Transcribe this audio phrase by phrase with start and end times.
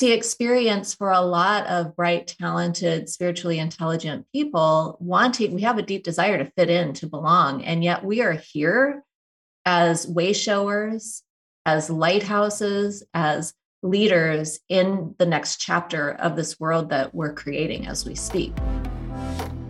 [0.00, 5.82] the experience for a lot of bright, talented, spiritually intelligent people wanting, we have a
[5.82, 7.62] deep desire to fit in, to belong.
[7.64, 9.04] And yet we are here
[9.64, 11.22] as way showers,
[11.66, 18.04] as lighthouses, as leaders in the next chapter of this world that we're creating as
[18.04, 18.52] we speak.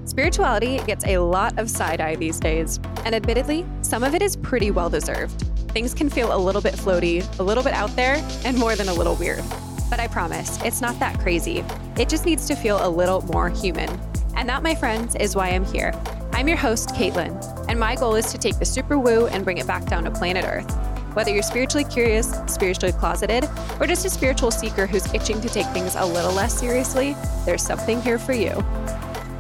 [0.05, 4.37] Spirituality gets a lot of side eye these days, and admittedly, some of it is
[4.37, 5.41] pretty well deserved.
[5.71, 8.89] Things can feel a little bit floaty, a little bit out there, and more than
[8.89, 9.45] a little weird.
[9.91, 11.65] But I promise, it's not that crazy.
[11.99, 13.91] It just needs to feel a little more human.
[14.37, 15.93] And that, my friends, is why I'm here.
[16.33, 17.35] I'm your host, Caitlin,
[17.69, 20.11] and my goal is to take the super woo and bring it back down to
[20.13, 20.71] planet Earth.
[21.15, 25.67] Whether you're spiritually curious, spiritually closeted, or just a spiritual seeker who's itching to take
[25.67, 28.65] things a little less seriously, there's something here for you.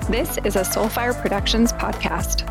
[0.08, 2.48] This is a Soulfire Productions podcast.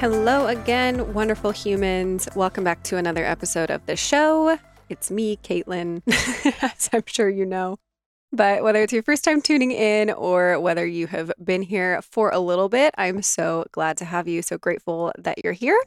[0.00, 2.28] Hello again, wonderful humans.
[2.34, 4.58] Welcome back to another episode of the show.
[4.90, 6.02] It's me, Caitlin,
[6.62, 7.78] as I'm sure you know.
[8.32, 12.30] But whether it's your first time tuning in or whether you have been here for
[12.30, 14.42] a little bit, I'm so glad to have you.
[14.42, 15.80] So grateful that you're here.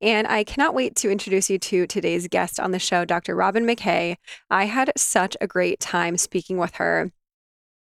[0.00, 3.36] And I cannot wait to introduce you to today's guest on the show, Dr.
[3.36, 4.16] Robyn McKay.
[4.50, 7.12] I had such a great time speaking with her.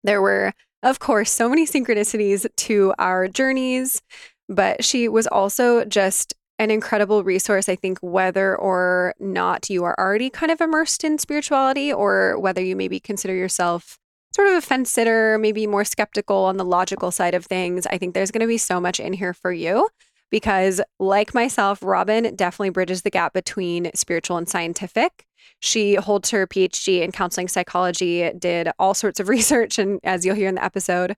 [0.03, 0.53] There were
[0.84, 4.02] of course, so many synchronicities to our journeys,
[4.50, 7.67] but she was also just an incredible resource.
[7.67, 12.62] I think, whether or not you are already kind of immersed in spirituality, or whether
[12.62, 13.98] you maybe consider yourself
[14.36, 17.98] sort of a fence sitter, maybe more skeptical on the logical side of things, I
[17.98, 19.90] think there's going to be so much in here for you
[20.30, 25.25] because, like myself, Robyn definitely bridges the gap between spiritual and scientific.
[25.59, 30.36] She holds her PhD in counseling psychology, did all sorts of research, and as you'll
[30.36, 31.16] hear in the episode,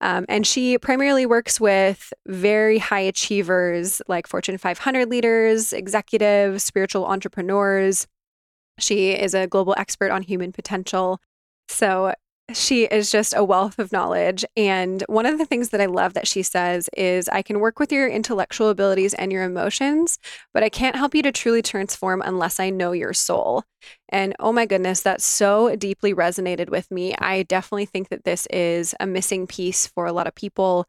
[0.00, 7.04] um, and she primarily works with very high achievers like Fortune 500 leaders, executives, spiritual
[7.04, 8.06] entrepreneurs.
[8.78, 11.20] She is a global expert on human potential.
[11.68, 12.14] So
[12.52, 14.44] she is just a wealth of knowledge.
[14.56, 17.78] And one of the things that I love that she says is I can work
[17.78, 20.18] with your intellectual abilities and your emotions,
[20.52, 23.64] but I can't help you to truly transform unless I know your soul.
[24.08, 27.14] And oh my goodness, that so deeply resonated with me.
[27.16, 30.86] I definitely think that this is a missing piece for a lot of people.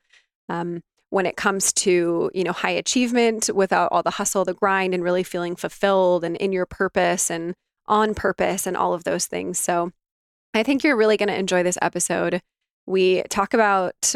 [0.49, 4.93] Um, when it comes to you know high achievement without all the hustle the grind
[4.93, 7.53] and really feeling fulfilled and in your purpose and
[7.85, 9.91] on purpose and all of those things so
[10.53, 12.41] I think you're really going to enjoy this episode.
[12.85, 14.15] We talk about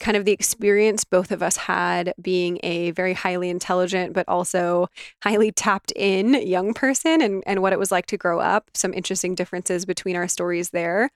[0.00, 4.88] kind of the experience both of us had being a very highly intelligent but also
[5.22, 8.92] highly tapped in young person and, and what it was like to grow up some
[8.92, 11.08] interesting differences between our stories there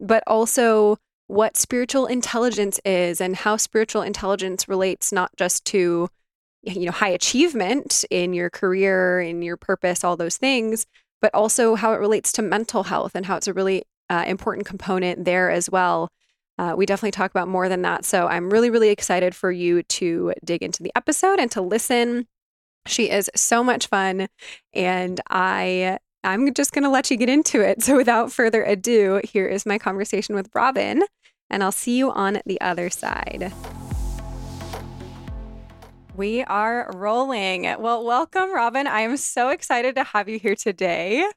[0.00, 0.96] but also
[1.26, 6.08] what spiritual intelligence is and how spiritual intelligence relates not just to
[6.62, 10.86] you know high achievement in your career in your purpose all those things
[11.20, 14.66] but also how it relates to mental health and how it's a really uh, important
[14.66, 16.10] component there as well.
[16.58, 18.04] Uh, we definitely talk about more than that.
[18.04, 22.26] So I'm really, really excited for you to dig into the episode and to listen.
[22.86, 24.28] She is so much fun,
[24.72, 27.82] and I I'm just going to let you get into it.
[27.82, 31.02] So without further ado, here is my conversation with Robyn,
[31.50, 33.52] and I'll see you on the other side.
[36.16, 37.62] We are rolling.
[37.62, 38.86] Well, welcome, Robyn.
[38.86, 41.28] I am so excited to have you here today.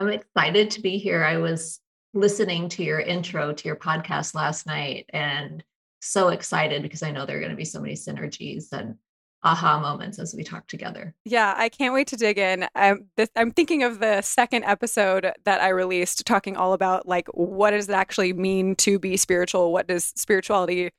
[0.00, 1.24] I'm excited to be here.
[1.24, 1.80] I was
[2.14, 5.62] listening to your intro to your podcast last night and
[6.00, 8.94] so excited because I know there are going to be so many synergies and
[9.42, 11.14] aha moments as we talk together.
[11.24, 12.66] Yeah, I can't wait to dig in.
[12.74, 17.28] I'm, this, I'm thinking of the second episode that I released talking all about like
[17.28, 19.72] what does it actually mean to be spiritual?
[19.72, 20.90] What does spirituality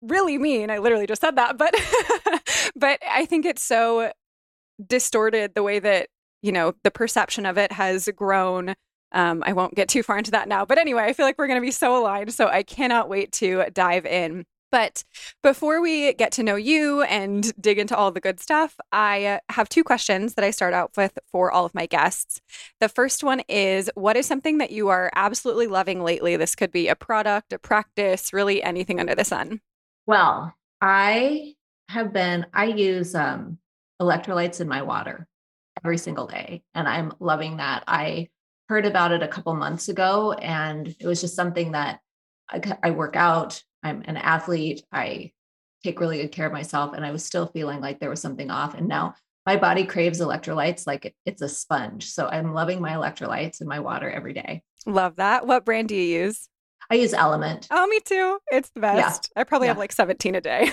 [0.00, 0.70] really mean?
[0.70, 1.74] I literally just said that, but
[2.76, 4.12] but I think it's so
[4.84, 6.08] distorted the way that
[6.42, 8.74] you know, the perception of it has grown.
[9.12, 10.64] Um, I won't get too far into that now.
[10.64, 12.32] But anyway, I feel like we're going to be so aligned.
[12.32, 14.44] So I cannot wait to dive in.
[14.70, 15.04] But
[15.42, 19.68] before we get to know you and dig into all the good stuff, I have
[19.68, 22.40] two questions that I start out with for all of my guests.
[22.80, 26.38] The first one is What is something that you are absolutely loving lately?
[26.38, 29.60] This could be a product, a practice, really anything under the sun.
[30.06, 31.54] Well, I
[31.90, 33.58] have been, I use um,
[34.00, 35.28] electrolytes in my water
[35.84, 36.62] every single day.
[36.74, 37.84] And I'm loving that.
[37.86, 38.28] I
[38.68, 42.00] heard about it a couple months ago, and it was just something that
[42.50, 43.62] I, I work out.
[43.82, 44.82] I'm an athlete.
[44.92, 45.32] I
[45.82, 46.94] take really good care of myself.
[46.94, 48.74] And I was still feeling like there was something off.
[48.74, 49.14] And now
[49.46, 52.08] my body craves electrolytes like it, it's a sponge.
[52.10, 54.62] So I'm loving my electrolytes and my water every day.
[54.86, 55.46] Love that.
[55.46, 56.48] What brand do you use?
[56.90, 57.68] I use LMNT.
[57.70, 58.38] Oh, me too.
[58.50, 59.30] It's the best.
[59.34, 59.40] Yeah.
[59.40, 59.72] I probably yeah.
[59.72, 60.70] have like 17 a day.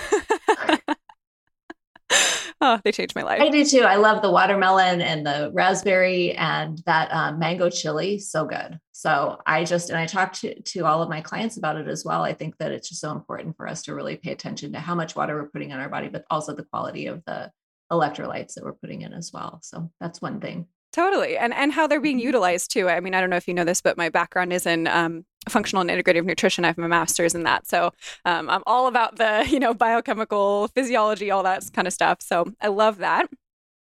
[2.60, 3.40] Oh, they changed my life.
[3.40, 3.82] I do too.
[3.82, 8.18] I love the watermelon and the raspberry and that um, mango chili.
[8.18, 8.78] So good.
[8.92, 12.04] So I just, and I talked to, to all of my clients about it as
[12.04, 12.22] well.
[12.22, 14.94] I think that it's just so important for us to really pay attention to how
[14.94, 17.50] much water we're putting in our body, but also the quality of the
[17.90, 19.60] electrolytes that we're putting in as well.
[19.62, 20.66] So that's one thing.
[20.92, 21.36] Totally.
[21.36, 22.20] And and how they're being Mm-hmm.
[22.20, 22.88] utilized too.
[22.88, 25.24] I mean, I don't know if you know this, but my background is in um,
[25.48, 26.64] functional and integrative nutrition.
[26.64, 27.66] I have my master's in that.
[27.68, 27.92] So
[28.24, 32.18] um, I'm all about the, you know, biochemical physiology, all that kind of stuff.
[32.22, 33.28] So I love that.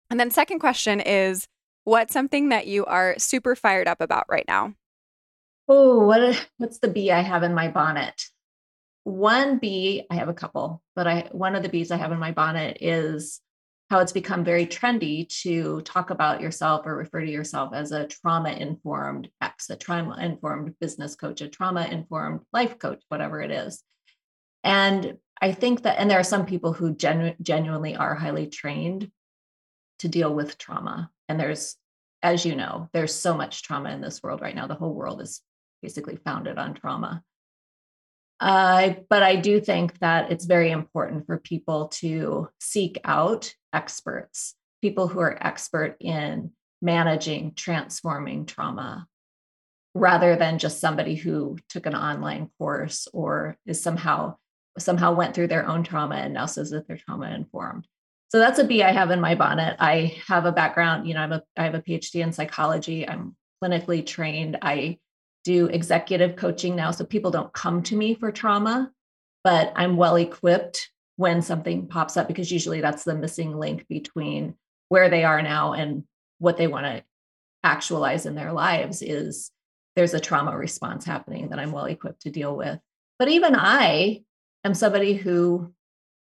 [0.10, 1.48] And then second question is
[1.86, 4.74] what's something that you are super fired up about right now?
[5.68, 8.26] Oh, what a, what's the bee I have in my bonnet?
[9.04, 12.20] One bee, I have a couple, but I one of the bees I have in
[12.20, 13.42] my bonnet is
[13.90, 18.08] how it's become very trendy to talk about yourself or refer to yourself as a
[18.08, 23.52] trauma informed ex, a trauma informed business coach, a trauma informed life coach, whatever it
[23.52, 23.84] is.
[24.64, 29.10] And I think that, and there are some people who genu- genuinely are highly trained
[30.00, 31.10] to deal with trauma.
[31.30, 31.76] And there's,
[32.22, 34.68] as you know, there's so much trauma in this world right now.
[34.68, 35.42] The whole world is
[35.82, 37.24] basically founded on trauma.
[38.40, 44.54] Uh, but I do think that it's very important for people to seek out experts,
[44.82, 46.52] people who are expert in
[46.82, 49.08] managing, transforming trauma,
[49.96, 54.36] rather than just somebody who took an online course or is somehow
[54.78, 57.88] somehow went through their own trauma and now says that they're trauma informed.
[58.30, 59.78] So that's a bee I have in my bonnet.
[59.80, 63.08] I have a background, you know, I'm a I have a PhD in psychology.
[63.08, 64.60] I'm clinically trained.
[64.62, 65.00] I
[65.48, 66.92] do executive coaching now.
[66.92, 68.92] So people don't come to me for trauma,
[69.46, 74.56] but I'm well equipped when something pops up because usually that's the missing link between
[74.90, 76.04] where they are now and
[76.40, 77.02] what they want to
[77.64, 79.50] actualize in their lives is
[79.96, 82.78] there's a trauma response happening that I'm well equipped to deal with.
[83.18, 84.24] But even I
[84.66, 85.74] am somebody who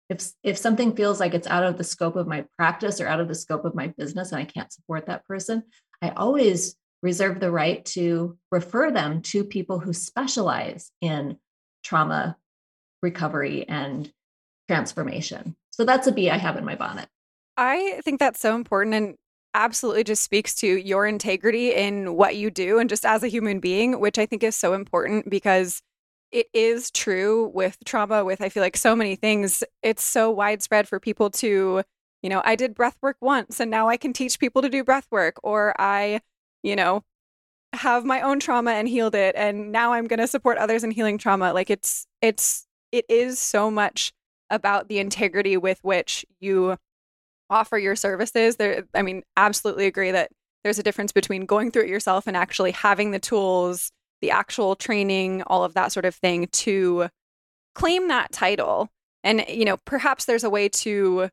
[0.09, 3.21] if if something feels like it's out of the scope of my practice or out
[3.21, 5.63] of the scope of my business and I can't support that person,
[6.01, 6.75] I always
[7.05, 11.37] reserve the right to refer them to people who specialize in
[11.83, 12.35] trauma
[13.03, 14.11] recovery and
[14.67, 15.55] transformation.
[15.69, 17.07] So that's a bee I have in my bonnet.
[17.57, 19.15] I think that's so important and
[19.53, 23.59] absolutely just speaks to your integrity in what you do and just as a human
[23.59, 25.81] being, which I think is so important because
[26.31, 29.63] it is true with trauma, with I feel like so many things.
[29.83, 31.83] It's so widespread for people to,
[32.23, 34.83] you know, I did breath work once and now I can teach people to do
[34.83, 36.19] breath work, or I,
[36.65, 37.01] you know,
[37.73, 40.91] have my own trauma and healed it and now I'm going to support others in
[40.91, 41.53] healing trauma.
[41.53, 44.13] Like it's, it's, it is so much
[44.49, 46.77] about the integrity with which you
[47.49, 50.31] offer your services there i mean absolutely agree that
[50.63, 53.91] there's a difference between going through it yourself and actually having the tools
[54.21, 57.07] the actual training all of that sort of thing to
[57.75, 58.89] claim that title
[59.23, 61.29] and you know perhaps there's a way to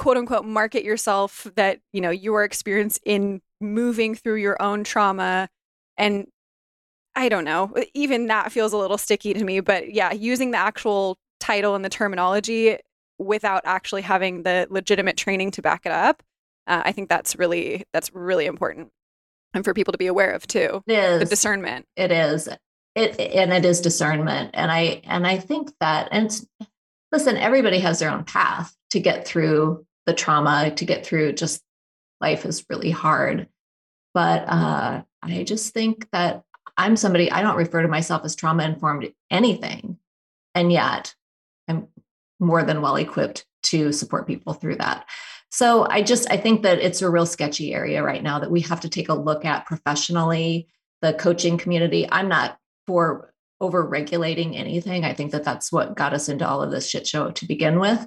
[0.00, 5.48] quote unquote market yourself that you know your experience in moving through your own trauma.
[5.98, 6.26] And
[7.16, 10.56] i don't know even that feels a little sticky to me but yeah using the
[10.56, 12.78] actual title and the terminology
[13.18, 16.22] without actually having the legitimate training to back it up
[16.68, 18.92] uh, i think that's really that's really important
[19.54, 20.82] and for people to be aware of too.
[20.86, 21.18] It is.
[21.20, 21.86] The discernment.
[21.96, 22.48] It is.
[22.94, 24.50] It and it is discernment.
[24.54, 26.30] And i and i think that and
[27.12, 31.62] listen everybody has their own path to get through the trauma to get through just
[32.20, 33.48] life is really hard
[34.14, 36.42] but uh i just think that
[36.76, 39.98] i'm somebody i don't refer to myself as trauma informed anything
[40.54, 41.14] and yet
[41.68, 41.88] i'm
[42.38, 45.06] more than well equipped to support people through that
[45.50, 48.60] so i just i think that it's a real sketchy area right now that we
[48.60, 50.68] have to take a look at professionally
[51.02, 52.06] the coaching community.
[52.10, 53.29] I'm not for
[53.60, 55.04] over regulating anything.
[55.04, 57.78] I think that that's what got us into all of this shit show to begin
[57.78, 58.06] with.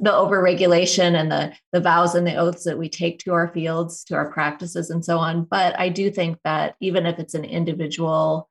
[0.00, 3.52] The over regulation and the the vows and the oaths that we take to our
[3.52, 5.44] fields, to our practices and so on.
[5.44, 8.48] But I do think that even if it's an individual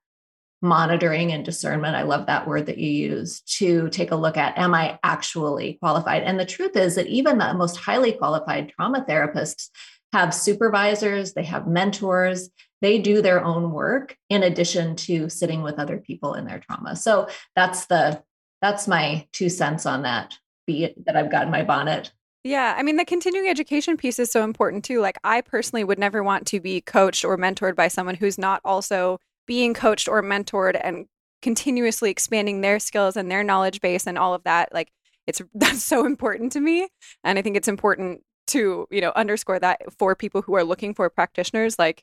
[0.62, 4.56] monitoring and discernment, I love that word that you use to take a look at
[4.56, 6.22] am I actually qualified?
[6.22, 9.70] And the truth is that even the most highly qualified trauma therapists
[10.12, 12.50] have supervisors, they have mentors,
[12.82, 16.96] they do their own work in addition to sitting with other people in their trauma.
[16.96, 18.22] So that's the
[18.60, 20.36] that's my two cents on that
[20.66, 22.12] be it that I've got in my bonnet.
[22.44, 25.00] Yeah, I mean, the continuing education piece is so important too.
[25.00, 28.60] Like, I personally would never want to be coached or mentored by someone who's not
[28.64, 31.06] also being coached or mentored and
[31.40, 34.72] continuously expanding their skills and their knowledge base and all of that.
[34.72, 34.90] Like,
[35.26, 36.88] it's that's so important to me.
[37.22, 40.94] And I think it's important to, you know, underscore that for people who are looking
[40.94, 41.78] for practitioners.
[41.78, 42.02] Like,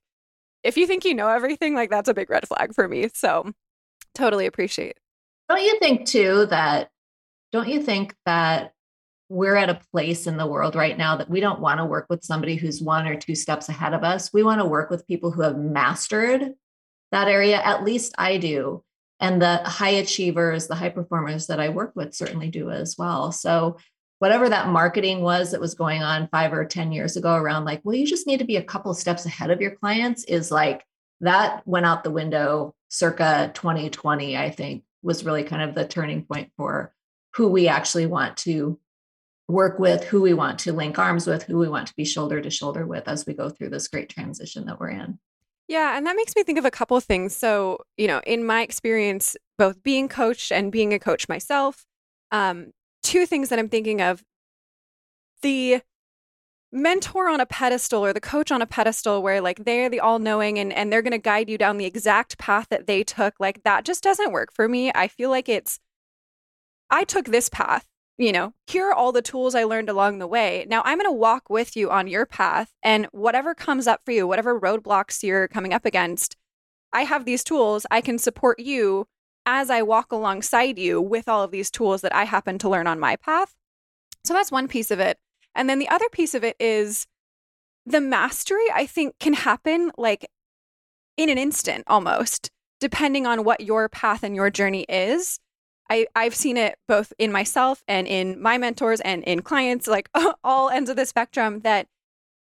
[0.64, 3.10] if you think you know everything, like, that's a big red flag for me.
[3.14, 3.52] So,
[4.14, 4.98] totally appreciate.
[5.48, 6.90] Don't you think too that
[7.52, 8.74] don't you think that
[9.30, 12.08] we're at a place in the world right now that we don't want to work
[12.10, 14.32] with somebody who's one or two steps ahead of us.
[14.34, 16.54] We want to work with people who have mastered
[17.12, 17.62] that area.
[17.62, 18.84] At least I do.
[19.20, 23.32] And the high achievers, the high performers that I work with certainly do as well.
[23.32, 23.78] So,
[24.20, 27.82] whatever that marketing was that was going on five or 10 years ago around like,
[27.84, 30.86] well, you just need to be a couple steps ahead of your clients is like
[31.22, 36.24] that went out the window circa 2020, I think was really kind of the turning
[36.24, 36.94] point for
[37.36, 38.78] who we actually want to
[39.48, 42.42] work with, who we want to link arms with, who we want to be shoulder
[42.42, 45.20] to shoulder with as we go through this great transition that we're in.
[45.68, 47.36] Yeah, and that makes me think of a couple of things.
[47.36, 51.86] So, you know, in my experience, both being coached and being a coach myself,
[52.32, 52.72] um,
[53.04, 54.24] two things that I'm thinking of.
[55.42, 55.82] The
[56.72, 60.60] mentor on a pedestal or the coach on a pedestal where like they're the all-knowing
[60.60, 63.64] and and they're going to guide you down the exact path that they took like
[63.64, 64.92] that just doesn't work for me.
[64.94, 65.80] I feel like it's
[66.92, 67.86] i took this path
[68.18, 70.66] you know here are all the tools i learned along the way.
[70.70, 74.12] Now i'm going to walk with you on your path and whatever comes up for
[74.12, 76.36] you whatever roadblocks you're coming up against
[76.94, 77.86] i have these tools.
[77.90, 79.08] I can support you
[79.52, 82.88] as i walk alongside you with all of these tools that i happen to learn
[82.88, 83.56] on my path
[84.24, 85.18] so that's one piece of it
[85.56, 87.08] and then the other piece of it is
[87.86, 90.26] the mastery, I think, can happen like
[91.18, 95.40] in an instant almost, depending on what your path and your journey is.
[95.90, 100.10] I, I've seen it both in myself and in my mentors and in clients, like
[100.44, 101.88] all ends of the spectrum, that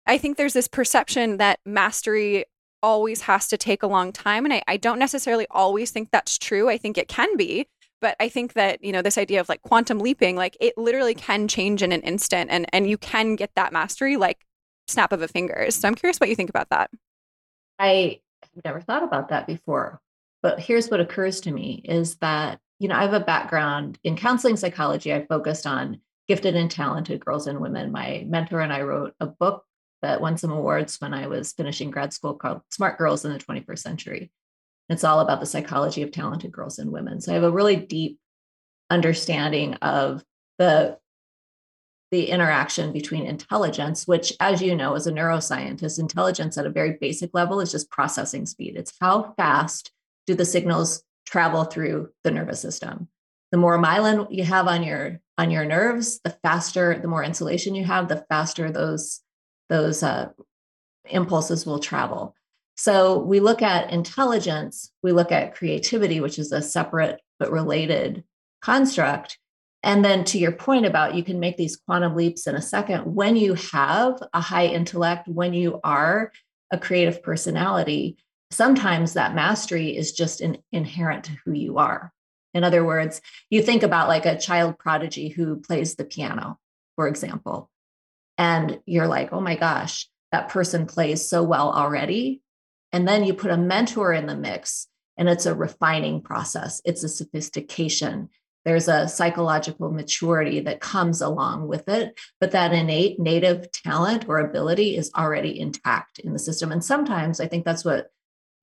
[0.07, 2.45] I think there's this perception that mastery
[2.83, 4.45] always has to take a long time.
[4.45, 6.69] And I, I don't necessarily always think that's true.
[6.69, 7.67] I think it can be,
[8.03, 11.15] but i think that you know this idea of like quantum leaping like it literally
[11.15, 14.45] can change in an instant and and you can get that mastery like
[14.89, 15.71] snap of a finger.
[15.71, 16.91] so i'm curious what you think about that
[17.79, 20.01] i have never thought about that before
[20.43, 24.17] but here's what occurs to me is that you know i have a background in
[24.17, 25.99] counseling psychology i focused on
[26.29, 29.65] gifted and talented girls and women my mentor and i wrote a book
[30.03, 33.39] that won some awards when i was finishing grad school called smart girls in the
[33.39, 34.31] 21st century
[34.93, 37.21] it's all about the psychology of talented girls and women.
[37.21, 38.19] So I have a really deep
[38.91, 40.25] understanding of
[40.59, 40.99] the
[42.11, 46.99] the interaction between intelligence, which, as you know, as a neuroscientist, intelligence at a very
[47.01, 48.75] basic level is just processing speed.
[48.77, 49.91] It's how fast
[50.27, 53.09] do the signals travel through the nervous system.
[53.51, 57.75] The more myelin you have on your on your nerves, the faster, the more insulation
[57.75, 59.21] you have, the faster those
[59.73, 60.29] those uh,
[61.09, 62.35] impulses will travel.
[62.77, 68.25] So we look at intelligence, we look at creativity, which is a separate but related
[68.61, 69.39] construct.
[69.83, 73.01] And then to your point about you can make these quantum leaps in a second,
[73.03, 76.33] when you have a high intellect, when you are
[76.71, 78.17] a creative personality,
[78.51, 82.13] sometimes that mastery is just an inherent to who you are.
[82.55, 86.59] In other words, you think about like a child prodigy who plays the piano,
[86.97, 87.71] for example,
[88.43, 92.43] and you're like, oh my gosh, that person plays so well already.
[92.91, 97.05] And then you put a mentor in the mix, and it's a refining process, it's
[97.05, 98.31] a sophistication.
[98.65, 104.39] There's a psychological maturity that comes along with it, but that innate native talent or
[104.39, 106.73] ability is already intact in the system.
[106.73, 108.11] And sometimes I think that's what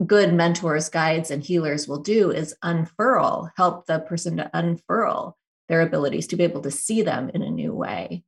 [0.05, 5.37] good mentors, guides, and healers will do is unfurl, help the person to unfurl
[5.69, 8.25] their abilities to be able to see them in a new way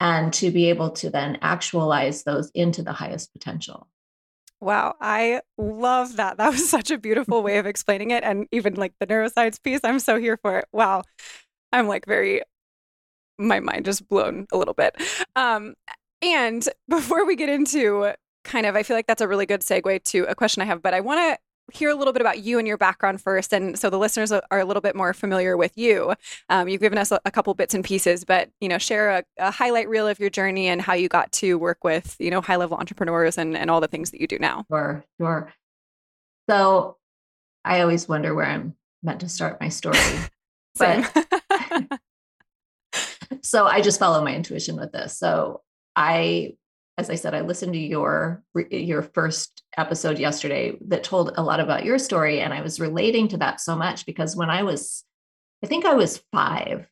[0.00, 3.86] and to be able to then actualize those into the highest potential.
[4.60, 6.38] Wow, I love that.
[6.38, 8.24] That was such a beautiful way of explaining it.
[8.24, 10.66] And even like the neuroscience piece, I'm so here for it.
[10.72, 11.02] Wow.
[11.72, 12.42] I'm like very,
[13.38, 14.96] my mind just blown a little bit.
[15.36, 15.74] Um,
[16.20, 18.12] and before we get into
[18.44, 20.82] kind of, I feel like that's a really good segue to a question I have,
[20.82, 21.38] but I want to
[21.72, 24.42] hear a little bit about you and your background first, and so the listeners are
[24.50, 26.14] a little bit more familiar with you.
[26.48, 29.24] Um, you've given us a, a, couple bits and pieces, but you know, share a,
[29.38, 32.40] a, highlight reel of your journey and how you got to work with you know
[32.40, 34.64] high level entrepreneurs and and all the things that you do now.
[34.70, 35.52] Sure, sure.
[36.48, 36.96] So
[37.64, 39.98] I always wonder where I'm meant to start my story,
[40.78, 41.10] but
[43.42, 45.18] so I just follow my intuition with this.
[45.18, 45.62] So
[45.96, 46.54] I
[47.00, 51.58] as I said, I listened to your your first episode yesterday that told a lot
[51.58, 55.02] about your story, and I was relating to that so much because when I was,
[55.64, 56.86] I think I was five,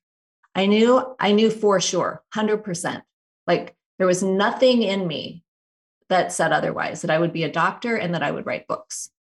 [0.55, 3.05] I knew I knew for sure, hundred percent,
[3.47, 5.45] like there was nothing in me
[6.09, 9.11] that said otherwise that I would be a doctor and that I would write books.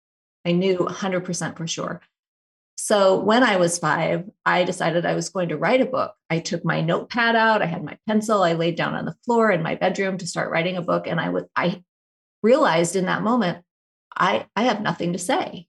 [0.47, 2.01] I knew 100% for sure.
[2.81, 6.15] So when I was five, I decided I was going to write a book.
[6.31, 9.51] I took my notepad out, I had my pencil, I laid down on the floor
[9.51, 11.09] in my bedroom to start writing a book.
[11.09, 11.83] And I would I
[12.41, 13.65] realized in that moment,
[14.17, 15.67] I, I have nothing to say.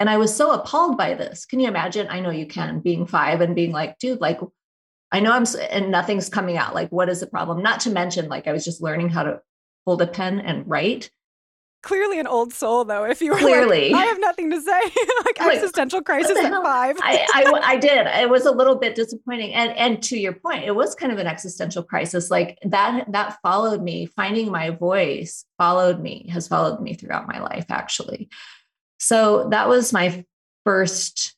[0.00, 1.46] And I was so appalled by this.
[1.46, 2.08] Can you imagine?
[2.10, 4.40] I know you can being five and being like, dude, like,
[5.12, 6.74] I know I'm, and nothing's coming out.
[6.74, 7.62] Like, what is the problem?
[7.62, 9.40] Not to mention, like, I was just learning how to
[9.86, 11.10] hold a pen and write.
[11.88, 13.04] Clearly an old soul, though.
[13.04, 14.80] If you were clearly, like, I have nothing to say,
[15.24, 16.96] like, like existential crisis at five.
[17.00, 18.06] I, I, I did.
[18.06, 21.18] It was a little bit disappointing, and and to your point, it was kind of
[21.18, 22.30] an existential crisis.
[22.30, 24.04] Like that that followed me.
[24.04, 26.28] Finding my voice followed me.
[26.28, 28.28] Has followed me throughout my life, actually.
[28.98, 30.26] So that was my
[30.66, 31.34] first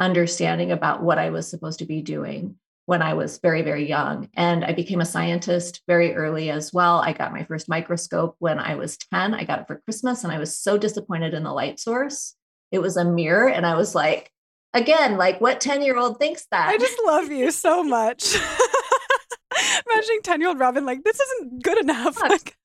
[0.00, 2.56] understanding about what I was supposed to be doing
[2.90, 4.28] when I was very, very young.
[4.34, 6.98] And I became a scientist very early as well.
[6.98, 9.32] I got my first microscope when I was 10.
[9.32, 12.34] I got it for Christmas and I was so disappointed in the light source.
[12.72, 13.48] It was a mirror.
[13.48, 14.32] And I was like,
[14.74, 16.68] again, like what 10 year old thinks that?
[16.68, 18.34] I just love you so much.
[19.86, 22.20] Imagining 10 year old Robyn, like, this isn't good enough.
[22.20, 22.56] Like,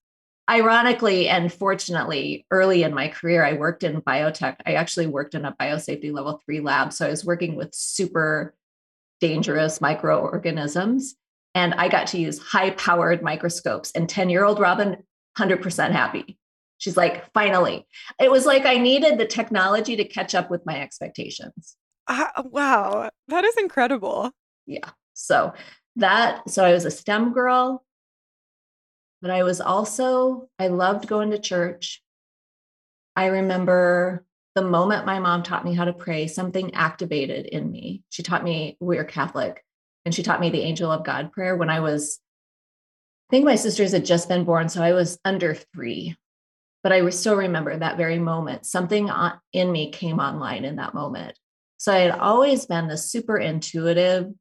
[0.49, 5.43] ironically and fortunately early in my career i worked in biotech i actually worked in
[5.43, 8.53] a biosafety level 3 lab so i was working with super
[9.19, 11.15] dangerous microorganisms.
[11.53, 13.91] And I got to use high powered microscopes.
[13.91, 14.97] And 10 year old Robyn,
[15.37, 16.37] 100% happy.
[16.77, 17.87] She's like, finally.
[18.19, 21.77] It was like I needed the technology to catch up with my expectations.
[22.07, 23.09] Uh, wow.
[23.29, 24.31] That is incredible.
[24.65, 24.89] Yeah.
[25.13, 25.53] So
[25.95, 27.85] that, so I was a STEM girl,
[29.21, 32.01] but I was also, I loved going to church.
[33.15, 34.24] I remember
[34.55, 38.03] the moment my mom taught me how to pray, something activated in me.
[38.09, 39.63] She taught me, we're Catholic,
[40.05, 42.19] and she taught me the angel of God prayer when I was,
[43.29, 46.15] I think my sisters had just been born, so I was under three.
[46.83, 48.65] But I still remember that very moment.
[48.65, 49.09] Something
[49.51, 51.37] in me came online in that moment.
[51.77, 54.31] So I had always been the super intuitive,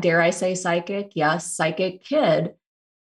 [0.00, 1.12] dare I say psychic?
[1.14, 2.54] Yes, psychic kid.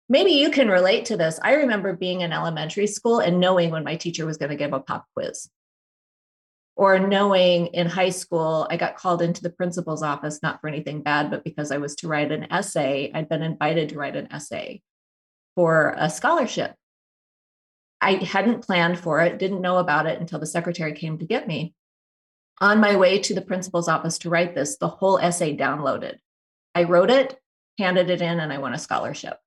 [0.08, 1.38] Maybe you can relate to this.
[1.42, 4.72] I remember being in elementary school and knowing when my teacher was going to give
[4.72, 5.50] a pop quiz
[6.76, 11.02] or knowing in high school, I got called into the principal's office, not for anything
[11.02, 13.10] bad, but because I was to write an essay.
[13.14, 14.82] I'd been invited to write an essay
[15.54, 16.74] for a scholarship.
[18.02, 21.48] I hadn't planned for it, didn't know about it until the secretary came to get
[21.48, 21.74] me.
[22.60, 26.18] On my way to the principal's office to write this, the whole essay downloaded.
[26.74, 27.38] I wrote it,
[27.78, 29.38] handed it in, and I won a scholarship.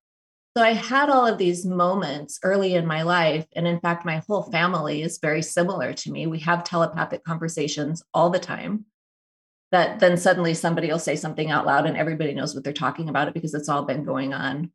[0.58, 3.46] So I had all of these moments early in my life.
[3.56, 6.26] And in fact, my whole family is very similar to me.
[6.28, 8.86] We have telepathic conversations all the time.
[9.72, 13.08] That then suddenly somebody will say something out loud and everybody knows what they're talking
[13.08, 14.72] about it because it's all been going on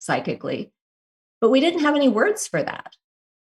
[0.00, 0.72] psychically.
[1.40, 2.92] But we didn't have any words for that.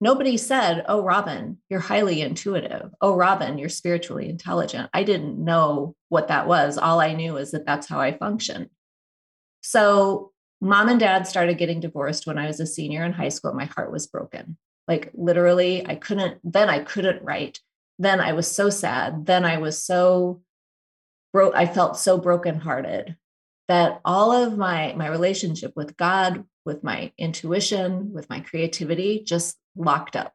[0.02, 2.90] Nobody said, Oh, Robyn, you're highly intuitive.
[3.00, 4.90] Oh, Robyn, you're spiritually intelligent.
[4.94, 6.78] I didn't know what that was.
[6.78, 8.70] All I knew is that that's how I function.
[9.62, 10.33] So
[10.64, 13.54] mom and dad started getting divorced when I was a senior in high school.
[13.54, 14.58] My heart was broken.
[14.88, 17.60] Like literally, I couldn't, then I couldn't write.
[18.00, 19.26] Then I was so sad.
[19.26, 20.42] Then I was so
[21.32, 21.54] broke.
[21.56, 23.18] I felt so brokenhearted
[23.68, 29.58] that all of my my relationship with God, with my intuition, with my creativity just
[29.76, 30.34] locked up.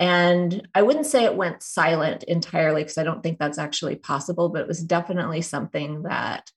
[0.00, 4.48] And I wouldn't say it went silent entirely because I don't think that's actually possible,
[4.48, 6.50] but it was definitely something that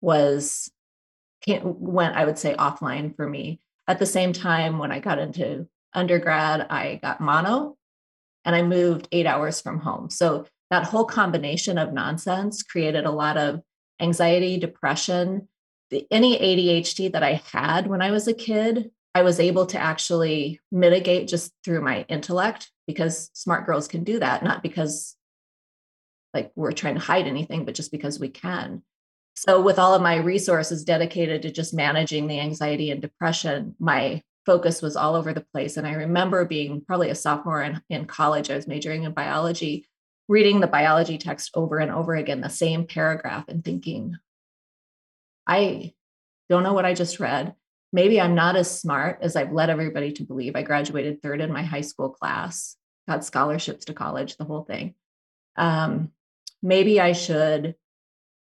[0.00, 0.70] was
[1.62, 3.60] went, I would say, offline for me.
[3.88, 7.76] At the same time, when I got into undergrad, I got mono
[8.44, 10.10] and I moved eight hours from home.
[10.10, 13.60] So that whole combination of nonsense created a lot of
[14.00, 15.48] anxiety, depression.
[15.90, 19.78] The, any ADHD that I had when I was a kid, I was able to
[19.78, 25.16] actually mitigate just through my intellect because smart girls can do that, not because
[26.34, 28.82] like we're trying to hide anything, but just because we can.
[29.36, 34.22] So, with all of my resources dedicated to just managing the anxiety and depression, my
[34.46, 35.76] focus was all over the place.
[35.76, 39.86] And I remember being probably a sophomore in, in college, I was majoring in biology,
[40.26, 44.16] reading the biology text over and over again, the same paragraph, and thinking,
[45.46, 45.92] I
[46.48, 47.54] don't know what I just read.
[47.92, 50.56] Maybe I'm not as smart as I've led everybody to believe.
[50.56, 54.94] I graduated third in my high school class, got scholarships to college, the whole thing.
[55.56, 56.12] Um,
[56.62, 57.74] maybe I should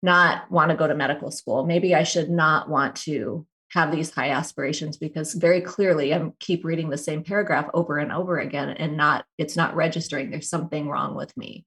[0.02, 1.66] not want to go to medical school.
[1.66, 6.66] Maybe I should not want to have these high aspirations because very clearly I keep
[6.66, 10.90] reading the same paragraph over and over again and not it's not registering there's something
[10.90, 11.66] wrong with me.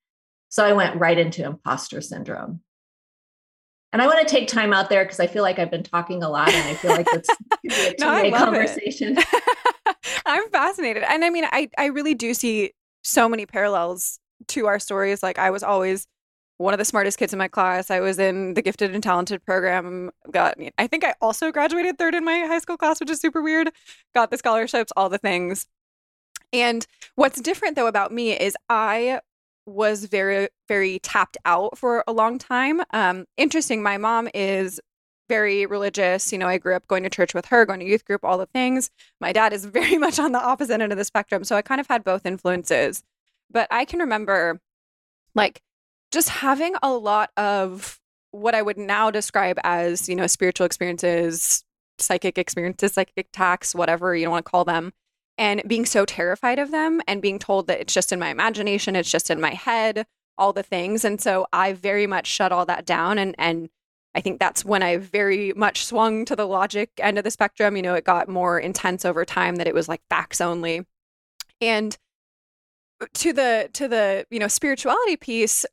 [0.50, 2.60] So I went right into imposter syndrome.
[3.92, 6.22] And I want to take time out there because I feel like I've been talking
[6.22, 7.28] a lot and I feel like it's
[7.90, 9.16] a two-way no, conversation.
[10.26, 11.04] I'm fascinated.
[11.04, 14.18] And I mean, I, I really do see so many parallels
[14.48, 15.22] to our stories.
[15.22, 16.08] Like I was always
[16.58, 17.90] one of the smartest kids in my class.
[17.90, 20.10] I was in the gifted and talented program.
[20.30, 23.42] Got I think I also graduated third in my high school class, which is super
[23.42, 23.70] weird.
[24.14, 25.66] Got the scholarships, all the things.
[26.52, 26.86] And
[27.16, 29.20] what's different though about me is I
[29.66, 32.82] was very, very tapped out for a long time.
[32.92, 33.82] Um, interesting.
[33.82, 34.80] My mom is
[35.28, 36.32] very religious.
[36.32, 38.38] You know, I grew up going to church with her, going to youth group, all
[38.38, 38.90] the things.
[39.20, 41.44] My dad is very much on the opposite end of the spectrum.
[41.44, 43.02] So I kind of had both influences.
[43.50, 44.60] But I can remember
[45.34, 45.62] like
[46.14, 48.00] just having a lot of
[48.31, 51.64] what I would now describe as, you know, spiritual experiences,
[51.98, 54.92] psychic experiences, psychic attacks, whatever you want to call them,
[55.38, 58.96] and being so terrified of them and being told that it's just in my imagination,
[58.96, 60.07] it's just in my head,
[60.38, 61.05] all the things.
[61.05, 63.68] And so I very much shut all that down and and
[64.14, 67.77] I think that's when I very much swung to the logic end of the spectrum.
[67.77, 70.87] You know, it got more intense over time that it was like facts only.
[71.61, 71.96] And
[73.00, 75.66] uh, to the to the, you know, spirituality piece,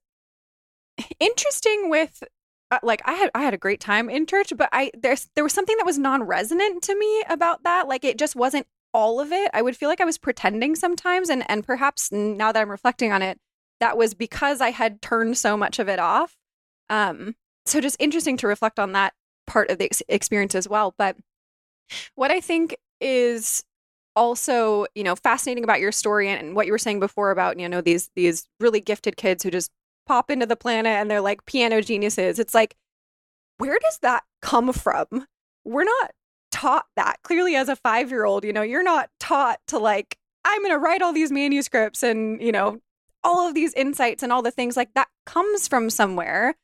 [1.20, 2.24] interesting with
[2.72, 5.44] uh, like I had I had a great time in church, but I there's there
[5.44, 7.88] was something that was non-resonant to me about that.
[7.88, 9.52] Like it just wasn't all of it.
[9.54, 13.12] I would feel like I was pretending sometimes and and perhaps now that I'm reflecting
[13.12, 13.40] on it,
[13.80, 16.36] that was because I had turned so much of it off.
[16.90, 19.14] Um so just interesting to reflect on that
[19.48, 20.96] part of the ex- experience as well.
[20.98, 21.18] But
[22.16, 23.64] what I think is
[24.16, 27.60] also, you know, fascinating about your story and, and what you were saying before about,
[27.60, 29.72] you know, these these really gifted kids who just
[30.12, 32.38] pop into the planet and they're like piano geniuses.
[32.38, 32.76] It's like,
[33.60, 35.06] where does that come from?
[35.63, 36.12] We're not
[36.52, 37.15] taught that.
[37.24, 40.74] Clearly, as a five year old, you know, you're not taught to like, I'm going
[40.74, 42.82] to write all these manuscripts and, you know,
[43.24, 46.56] all of these insights and all the things like that comes from somewhere.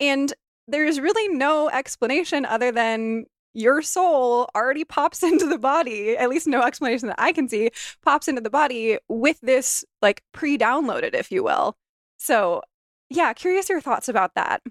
[0.00, 0.34] And
[0.66, 6.48] there's really no explanation other than your soul already pops into the body, at least
[6.48, 7.70] no explanation that I can see,
[8.04, 11.76] pops into the body with this like pre downloaded, if you will.
[12.18, 12.62] So,
[13.10, 14.62] yeah, curious your thoughts about that.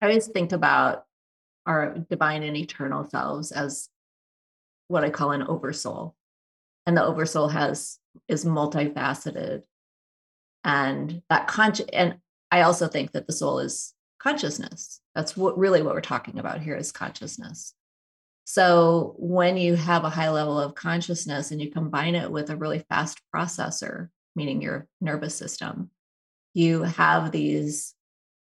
[0.00, 1.04] I always think about
[1.66, 3.88] our divine and eternal selves as
[4.88, 6.16] what I call an oversoul.
[6.86, 7.98] And the oversoul has
[8.28, 9.62] is multifaceted.
[10.64, 12.16] And that conscious and
[12.50, 15.00] I also think that the soul is consciousness.
[15.14, 17.74] That's what really what we're talking about here is consciousness.
[18.44, 22.56] So when you have a high level of consciousness and you combine it with a
[22.56, 25.90] really fast processor, meaning your nervous system,
[26.54, 27.94] you have these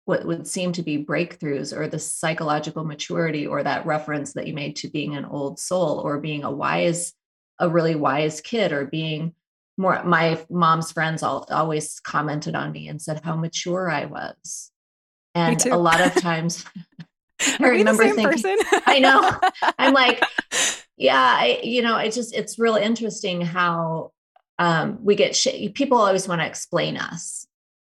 [0.05, 4.53] what would seem to be breakthroughs or the psychological maturity or that reference that you
[4.55, 7.13] made to being an old soul or being a wise
[7.59, 9.33] a really wise kid or being
[9.77, 14.71] more my mom's friends all, always commented on me and said how mature i was.
[15.35, 16.65] And a lot of times
[17.59, 19.39] I remember thinking, I know.
[19.77, 20.21] I'm like,
[20.97, 24.11] yeah, I, you know, it just, it's really interesting how
[24.57, 27.38] um, we get sh- people always want to explain us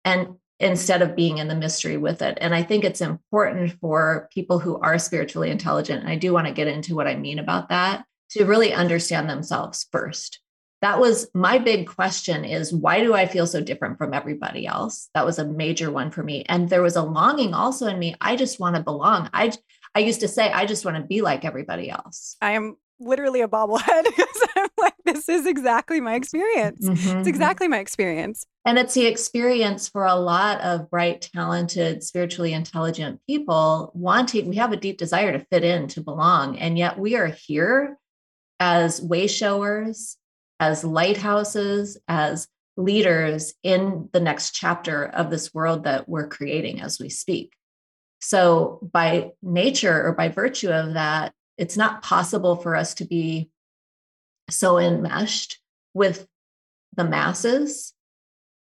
[0.04, 2.36] and instead of being in the mystery with it.
[2.40, 6.00] And I think it's important for people who are spiritually intelligent.
[6.00, 9.28] And I do want to get into what I mean about that to really understand
[9.28, 10.40] themselves first
[10.82, 15.08] that was my big question is why do i feel so different from everybody else
[15.14, 18.14] that was a major one for me and there was a longing also in me
[18.20, 19.52] i just want to belong i
[19.94, 23.40] i used to say i just want to be like everybody else i am literally
[23.40, 27.18] a bobblehead because i'm like this is exactly my experience mm-hmm.
[27.18, 32.52] it's exactly my experience and it's the experience for a lot of bright talented spiritually
[32.52, 36.98] intelligent people wanting we have a deep desire to fit in to belong and yet
[36.98, 37.96] we are here
[38.60, 40.18] as way showers
[40.60, 47.00] as lighthouses, as leaders in the next chapter of this world that we're creating as
[47.00, 47.54] we speak.
[48.20, 53.50] So, by nature or by virtue of that, it's not possible for us to be
[54.48, 55.58] so enmeshed
[55.94, 56.26] with
[56.96, 57.92] the masses.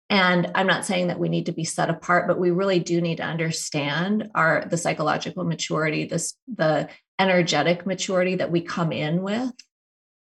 [0.09, 3.01] And I'm not saying that we need to be set apart, but we really do
[3.01, 6.87] need to understand our the psychological maturity, this the
[7.19, 9.51] energetic maturity that we come in with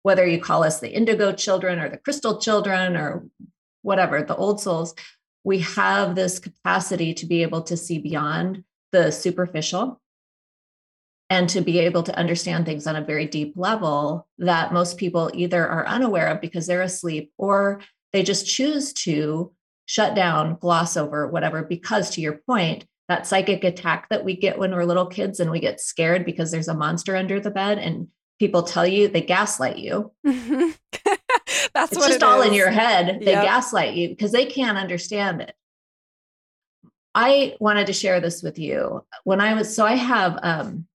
[0.03, 3.27] whether you call us the indigo children or the crystal children or
[3.83, 4.95] whatever, the old souls,
[5.45, 10.01] we have this capacity to be able to see beyond the superficial
[11.31, 15.31] and to be able to understand things on a very deep level that most people
[15.35, 17.81] either are unaware of because they're asleep or
[18.13, 19.53] they just choose to
[19.87, 24.59] shut down, gloss over, whatever, because to your point, that psychic attack that we get
[24.59, 27.79] when we're little kids and we get scared because there's a monster under the bed
[27.79, 30.13] and people tell you they gaslight you.
[31.75, 33.21] That's it's just it all in your head.
[33.21, 33.45] They yep.
[33.45, 35.55] gaslight you because they can't understand it.
[37.15, 39.05] I wanted to share this with you.
[39.25, 40.88] When i was so i have um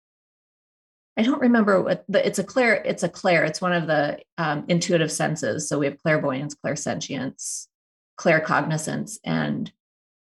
[1.16, 4.18] i don't remember what the it's a clair it's a clair it's one of the
[4.38, 7.66] um, intuitive senses so we have clairvoyance clairsentience
[8.18, 9.72] claircognizance and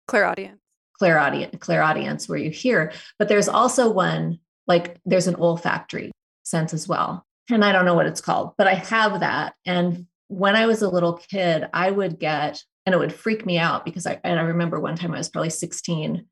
[0.09, 0.61] clairaudience
[0.98, 4.38] clairaudience clairaudience where you hear but there's also one
[4.70, 6.12] like there's an olfactory
[6.44, 7.26] sense as well.
[7.50, 9.55] And I don't know what it's called, but I have that.
[9.66, 13.59] And when I was a little kid, I would get and it would freak me
[13.59, 16.26] out because I and I remember one time I was probably 16.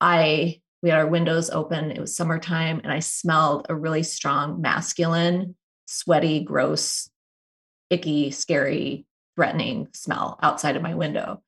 [0.00, 1.90] I we had our windows open.
[1.90, 5.54] It was summertime, and I smelled a really strong masculine,
[5.86, 7.08] sweaty, gross,
[7.90, 11.42] icky, scary, threatening smell outside of my window.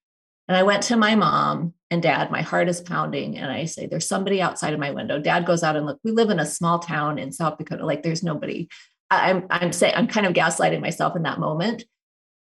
[0.47, 3.39] And I went to my mom and dad, my heart is pounding.
[3.39, 5.19] And I say, There's somebody outside of my window.
[5.19, 7.87] Dad goes out and look, we live in a small town in South Dakota.
[7.87, 8.69] Like there's nobody.
[9.11, 11.85] I'm I'm saying I'm kind of gaslighting myself in that moment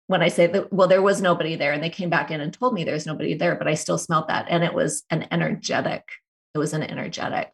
[0.07, 1.72] when I say that, well, there was nobody there.
[1.72, 4.29] And they came back in and told me there's nobody there, but I still smelled
[4.29, 4.46] that.
[4.48, 6.03] And it was an energetic,
[6.54, 7.52] it was an energetic.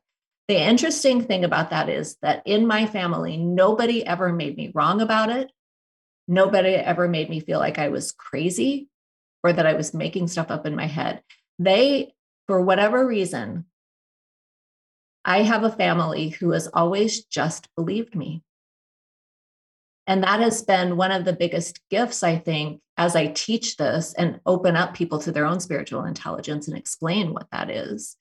[0.48, 5.00] The interesting thing about that is that in my family, nobody ever made me wrong
[5.00, 5.50] about it.
[6.28, 8.88] Nobody ever made me feel like I was crazy
[9.42, 11.22] or that I was making stuff up in my head.
[11.59, 12.14] They,
[12.46, 13.66] for whatever reason,
[15.24, 18.44] I have a family who has always just believed me.
[20.06, 24.14] And that has been one of the biggest gifts, I think, as I teach this
[24.14, 28.16] and open up people to their own spiritual intelligence and explain what that is.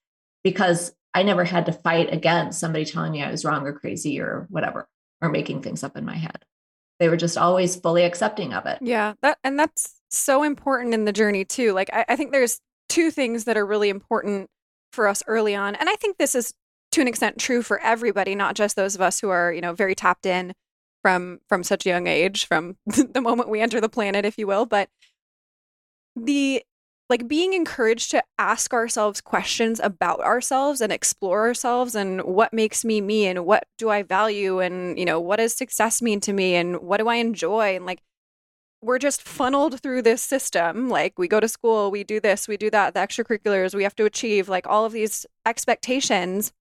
[0.46, 4.22] Because I never had to fight against somebody telling me I was wrong or crazy
[4.22, 4.88] or whatever,
[5.22, 6.46] or making things up in my head.
[7.00, 8.80] They were just always fully accepting of it.
[8.82, 9.16] Yeah.
[9.22, 11.74] That and that's so important in the journey too.
[11.74, 14.50] Like I, I think there's two things that are really important
[14.94, 15.76] for us early on.
[15.76, 16.54] And I think this is
[16.94, 19.74] to an extent true for everybody, not just those of us who are, you know,
[19.74, 20.54] very tapped in
[21.06, 24.48] from from such a young age from the moment we enter the planet if you
[24.48, 24.90] will but
[26.16, 26.64] the
[27.10, 32.84] like being encouraged to ask ourselves questions about ourselves and explore ourselves and what makes
[32.84, 36.34] me me and what do I value and you know what does success mean to
[36.34, 38.02] me and what do I enjoy and like
[38.82, 42.58] we're just funneled through this system like we go to school we do this we
[42.58, 46.52] do that the extracurriculars we have to achieve like all of these expectations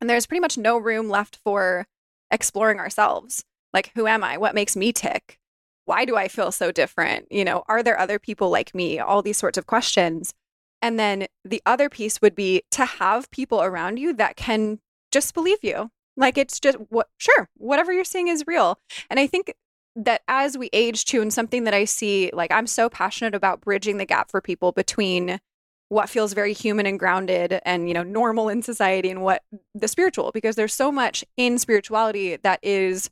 [0.00, 1.86] and there's pretty much no room left for
[2.30, 3.44] exploring ourselves
[3.74, 4.38] like, who am I?
[4.38, 5.40] What makes me tick?
[5.86, 7.26] Why do I feel so different?
[7.30, 8.98] You know, are there other people like me?
[8.98, 10.34] All these sorts of questions.
[10.80, 14.80] And then the other piece would be to have people around you that can
[15.12, 15.90] just believe you.
[16.16, 18.78] Like it's just what sure, whatever you're seeing is real.
[19.10, 19.54] And I think
[19.96, 23.60] that as we age too, and something that I see, like I'm so passionate about
[23.60, 25.40] bridging the gap for people between
[25.88, 29.42] what feels very human and grounded and you know normal in society and what
[29.74, 33.10] the spiritual because there's so much in spirituality that is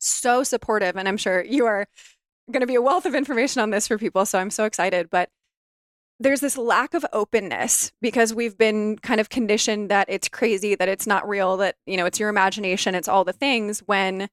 [0.00, 0.96] so supportive.
[0.96, 1.86] And I'm sure you are
[2.50, 4.26] going to be a wealth of information on this for people.
[4.26, 5.08] So I'm so excited.
[5.10, 5.30] But
[6.18, 10.88] there's this lack of openness because we've been kind of conditioned that it's crazy, that
[10.88, 14.28] it's not real, that, you know, it's your imagination, it's all the things when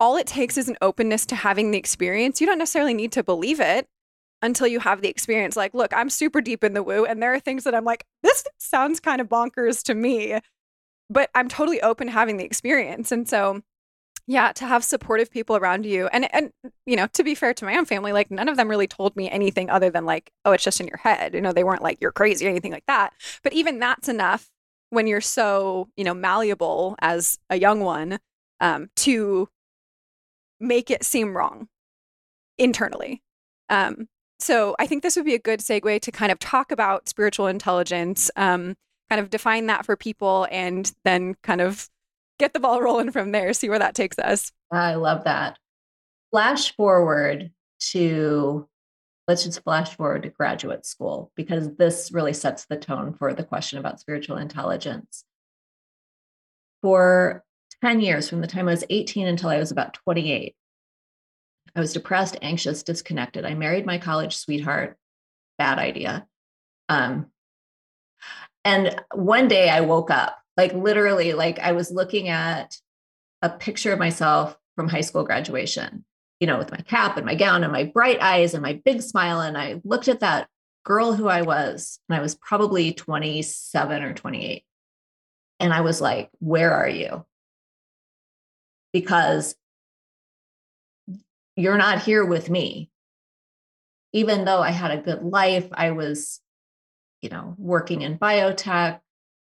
[0.00, 2.40] all it takes is an openness to having the experience.
[2.40, 3.86] You don't necessarily need to believe it
[4.42, 5.56] until you have the experience.
[5.56, 8.04] Like, look, I'm super deep in the woo, and there are things that I'm like,
[8.22, 10.38] this sounds kind of bonkers to me,
[11.10, 13.12] but I'm totally open to having the experience.
[13.12, 13.62] And so
[14.28, 16.52] yeah to have supportive people around you and and
[16.86, 19.16] you know to be fair to my own family like none of them really told
[19.16, 21.34] me anything other than like oh it's just in your head.
[21.34, 23.12] You know they weren't like you're crazy or anything like that
[23.42, 24.50] but even that's enough
[24.90, 28.20] when you're so you know malleable as a young one
[28.60, 29.48] um, to
[30.60, 31.68] make it seem wrong
[32.58, 33.22] internally
[33.70, 37.08] um, so i think this would be a good segue to kind of talk about
[37.08, 38.76] spiritual intelligence um,
[39.08, 41.88] kind of define that for people and then kind of
[42.38, 44.52] get the ball rolling from there, see where that takes us.
[44.72, 45.58] I love that.
[46.30, 47.50] Flash forward
[47.90, 48.68] to,
[49.26, 53.44] let's just flash forward to graduate school because this really sets the tone for the
[53.44, 55.24] question about spiritual intelligence.
[56.82, 57.44] For
[57.82, 60.54] 10 years, from the time I was 18 until I was about 28,
[61.74, 63.44] I was depressed, anxious, disconnected.
[63.44, 64.96] I married my college sweetheart.
[65.58, 66.26] Bad idea.
[66.88, 67.26] Um,
[68.64, 72.76] and one day I woke up like literally like i was looking at
[73.40, 76.04] a picture of myself from high school graduation
[76.40, 79.00] you know with my cap and my gown and my bright eyes and my big
[79.00, 80.48] smile and i looked at that
[80.84, 84.64] girl who i was and i was probably 27 or 28
[85.60, 87.24] and i was like where are you?
[88.92, 89.54] Because
[91.56, 92.90] you're not here with me.
[94.14, 96.40] Even though i had a good life i was
[97.20, 99.00] you know working in biotech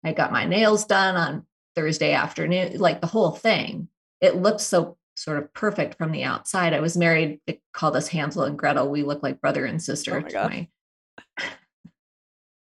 [0.05, 3.89] I got my nails done on Thursday afternoon, like the whole thing.
[4.21, 6.73] It looked so sort of perfect from the outside.
[6.73, 8.91] I was married, they called us Hansel and Gretel.
[8.91, 10.69] We look like brother and sister oh my to my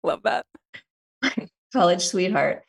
[0.02, 0.44] love that.
[1.72, 2.64] college sweetheart.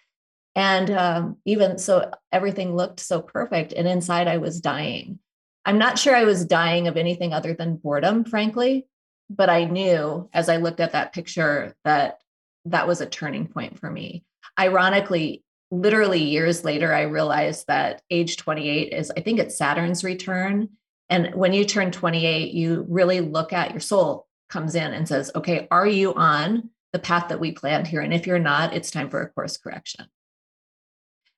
[0.56, 3.74] And um, even so, everything looked so perfect.
[3.74, 5.18] And inside, I was dying.
[5.66, 8.86] I'm not sure I was dying of anything other than boredom, frankly.
[9.30, 12.20] But I knew as I looked at that picture that
[12.66, 14.24] that was a turning point for me
[14.60, 20.70] ironically, literally years later, I realized that age 28 is, I think it's Saturn's return.
[21.10, 25.32] And when you turn 28, you really look at your soul comes in and says,
[25.36, 28.02] okay, are you on the path that we planned here?
[28.02, 30.06] And if you're not, it's time for a course correction.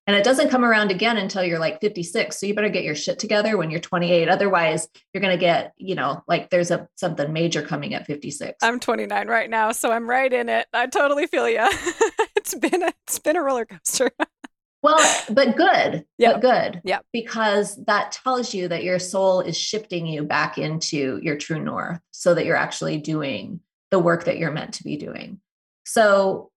[0.08, 2.40] And it doesn't come around again until you're like 56.
[2.40, 4.30] So you better get your shit together when you're 28.
[4.30, 8.58] Otherwise, you're going to get, you know, like there's a something major coming at 56.
[8.62, 10.68] I'm 29 right now, so I'm right in it.
[10.74, 11.68] I totally feel you.
[12.46, 14.12] it's been a, it's been a roller coaster.
[14.84, 16.06] well, but good.
[16.18, 16.34] Yeah.
[16.34, 16.82] But good.
[16.84, 17.00] Yeah.
[17.12, 22.00] Because that tells you that your soul is shifting you back into your true north
[22.12, 25.40] so that you're actually doing the work that you're meant to be doing.
[25.86, 26.52] So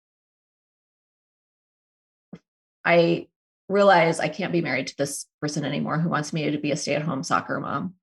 [2.85, 3.29] I
[3.69, 6.77] realize I can't be married to this person anymore who wants me to be a
[6.77, 7.95] stay at home soccer mom.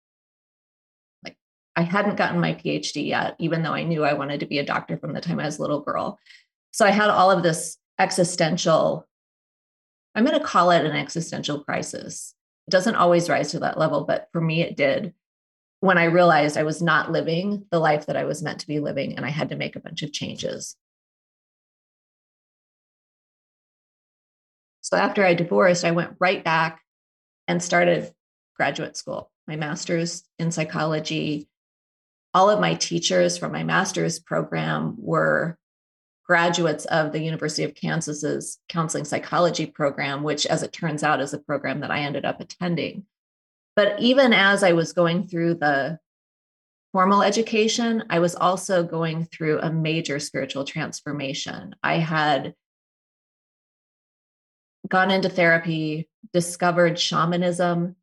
[1.23, 1.37] Like
[1.75, 4.65] I hadn't gotten my PhD yet, even though I knew I wanted to be a
[4.65, 6.19] doctor from the time I was a little girl.
[6.75, 9.07] So I had all of this existential,
[10.13, 12.35] I'm going to call it an existential crisis.
[12.67, 15.13] It doesn't always rise to that level, but for me, it did
[15.79, 18.81] when I realized I was not living the life that I was meant to be
[18.81, 20.75] living and I had to make a bunch of changes.
[24.81, 26.81] So after I divorced, I went right back
[27.47, 28.11] and started
[28.57, 31.47] graduate school, my master's in psychology.
[32.33, 35.57] All of my teachers from my master's program were
[36.25, 41.33] graduates of the University of Kansas's counseling psychology program, which, as it turns out, is
[41.33, 43.05] a program that I ended up attending.
[43.75, 45.99] But even as I was going through the
[46.93, 51.75] formal education, I was also going through a major spiritual transformation.
[51.83, 52.55] I had
[54.87, 57.95] gone into therapy, discovered shamanism,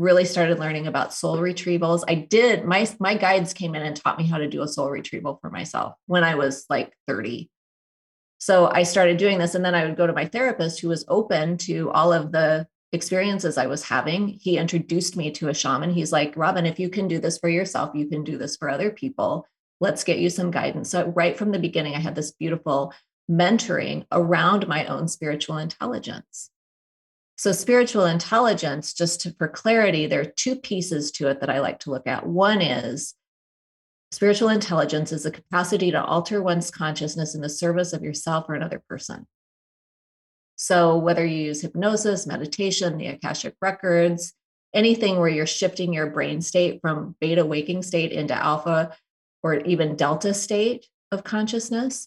[0.00, 2.02] really started learning about soul retrievals.
[2.08, 4.90] I did my my guides came in and taught me how to do a soul
[4.90, 7.50] retrieval for myself when I was like 30.
[8.38, 11.04] So I started doing this and then I would go to my therapist who was
[11.08, 14.38] open to all of the experiences I was having.
[14.40, 15.92] He introduced me to a shaman.
[15.92, 18.70] He's like, "Robyn, if you can do this for yourself, you can do this for
[18.70, 19.46] other people.
[19.80, 22.94] Let's get you some guidance." So right from the beginning I had this beautiful
[23.30, 26.50] mentoring around my own spiritual intelligence.
[27.40, 31.60] So, spiritual intelligence, just to, for clarity, there are two pieces to it that I
[31.60, 32.26] like to look at.
[32.26, 33.14] One is
[34.12, 38.56] spiritual intelligence is the capacity to alter one's consciousness in the service of yourself or
[38.56, 39.26] another person.
[40.56, 44.34] So, whether you use hypnosis, meditation, the Akashic records,
[44.74, 48.94] anything where you're shifting your brain state from beta waking state into alpha
[49.42, 52.06] or even delta state of consciousness,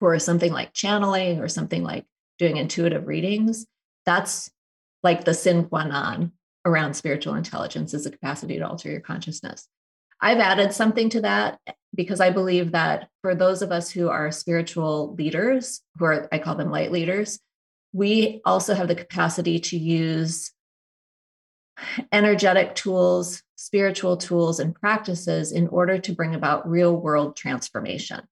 [0.00, 2.06] or something like channeling or something like
[2.40, 3.66] doing intuitive readings,
[4.06, 4.50] that's
[5.02, 6.32] like the sine qua non
[6.64, 9.68] around spiritual intelligence is the capacity to alter your consciousness.
[10.20, 11.60] I've added something to that
[11.94, 16.38] because I believe that for those of us who are spiritual leaders, who are, I
[16.38, 17.38] call them light leaders,
[17.92, 20.52] we also have the capacity to use
[22.12, 28.22] energetic tools, spiritual tools, and practices in order to bring about real world transformation.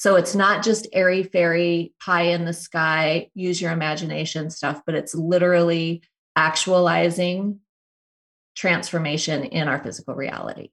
[0.00, 4.94] So it's not just airy fairy, pie in the sky, use your imagination stuff, but
[4.94, 6.02] it's literally
[6.34, 7.60] actualizing
[8.56, 10.70] transformation in our physical reality.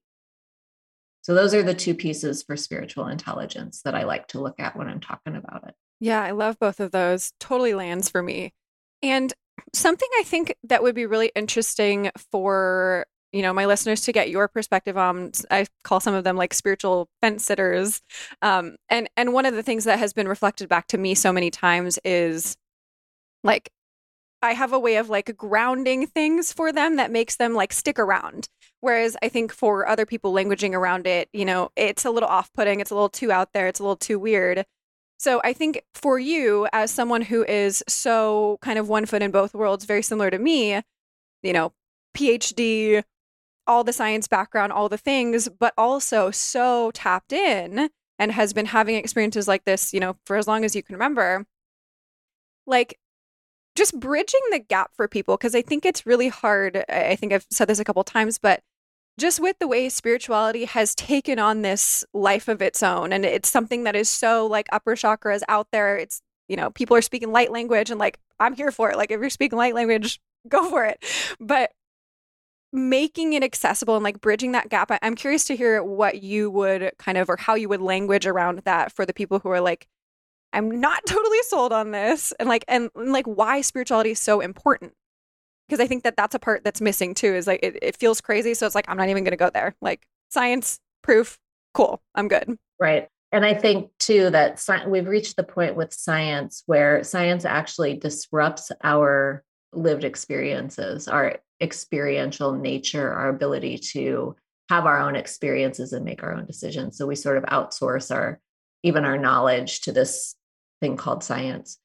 [1.24, 4.78] So those are the two pieces for spiritual intelligence that I like to look at
[4.78, 5.76] when I'm talking about it.
[6.00, 7.34] Yeah, I love both of those.
[7.38, 8.54] Totally lands for me.
[9.04, 9.34] And
[9.74, 14.30] something I think that would be really interesting for you know my listeners to get
[14.30, 18.02] your perspective on i call some of them like spiritual fence sitters.
[18.42, 21.32] Um, and and one of the things that has been reflected back to me so
[21.34, 22.58] many times is
[23.44, 23.72] like
[24.42, 28.00] i have a way of like grounding things for them that makes them like stick
[28.00, 28.50] around.
[28.82, 32.80] Whereas i think for other people languaging around it you know it's a little off-putting
[32.80, 34.66] it's a little too out there it's a little too weird.
[35.20, 39.32] So I think for you, as someone who is so kind of one foot in
[39.32, 40.82] both worlds, very similar to me,
[41.42, 41.74] you know,
[42.16, 43.04] PhD,
[43.68, 48.68] all the science background, all the things, but also so tapped in and has been
[48.68, 51.46] having experiences like this, you know, for as long as you can remember.
[52.66, 53.00] Like
[53.76, 56.84] just bridging the gap for people because I think it's really hard.
[56.90, 58.62] I think I've said this a couple times, but
[59.20, 63.50] just with the way spirituality has taken on this life of its own and it's
[63.50, 65.98] something that is so like upper chakras out there.
[65.98, 68.98] It's, you know, people are speaking light language and like I'm here for it.
[68.98, 71.04] Like if you're speaking light language, go for it.
[71.40, 71.72] But
[72.78, 76.92] making it accessible and like bridging that gap i'm curious to hear what you would
[77.00, 79.88] kind of or how you would language around that for the people who are like
[80.54, 84.40] i'm not totally sold on this and like and, and like why spirituality is so
[84.40, 84.94] important.
[85.68, 88.22] Because i think that that's a part that's missing too is like it, it feels
[88.22, 89.76] crazy so it's like i'm not even going to go there.
[89.82, 91.40] Like science proof
[91.74, 92.58] cool i'm good.
[92.80, 97.44] Right and i think too that sci- we've reached the point with science where science
[97.44, 104.36] actually disrupts our lived experiences our experiential nature, our ability to
[104.70, 106.98] have our own experiences and make our own decisions.
[106.98, 108.40] So we sort of outsource our
[108.84, 110.36] even our knowledge to this
[110.82, 111.78] thing called science,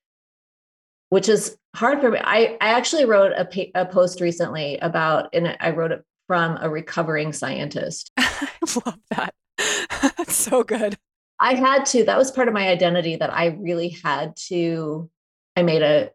[1.08, 2.18] which is hard for me.
[2.22, 6.68] I, I actually wrote a, a post recently about, and I wrote it from a
[6.68, 8.10] recovering scientist.
[8.18, 8.48] I
[8.86, 9.34] love that.
[10.16, 10.96] That's so good.
[11.40, 15.10] I had to, that was part of my identity that I really had to,
[15.56, 16.10] I made a,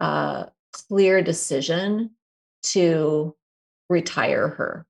[0.00, 2.10] a clear decision
[2.72, 3.34] to
[3.88, 4.86] retire her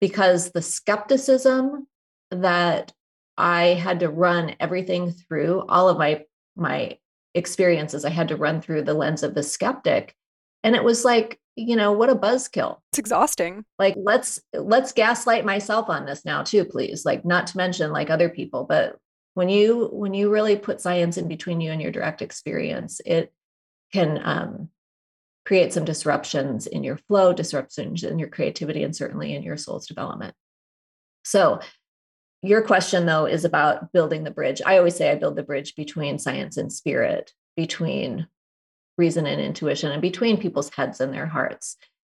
[0.00, 1.86] because the skepticism
[2.30, 2.92] that
[3.36, 6.24] I had to run everything through, all of my
[6.56, 6.98] my
[7.34, 10.14] experiences, I had to run through the lens of the skeptic.
[10.64, 12.78] And it was like, you know, what a buzzkill.
[12.92, 13.64] It's exhausting.
[13.78, 17.04] Like let's let's gaslight myself on this now too, please.
[17.04, 18.96] Like not to mention like other people, but
[19.34, 23.32] when you when you really put science in between you and your direct experience, it
[23.92, 24.70] can um
[25.46, 29.86] create some disruptions in your flow, disruptions in your creativity, and certainly in your soul's
[29.86, 30.34] development.
[31.24, 31.60] So,
[32.42, 34.60] your question though is about building the bridge.
[34.64, 38.26] I always say I build the bridge between science and spirit, between
[38.98, 41.76] reason and intuition, and between people's heads and their hearts.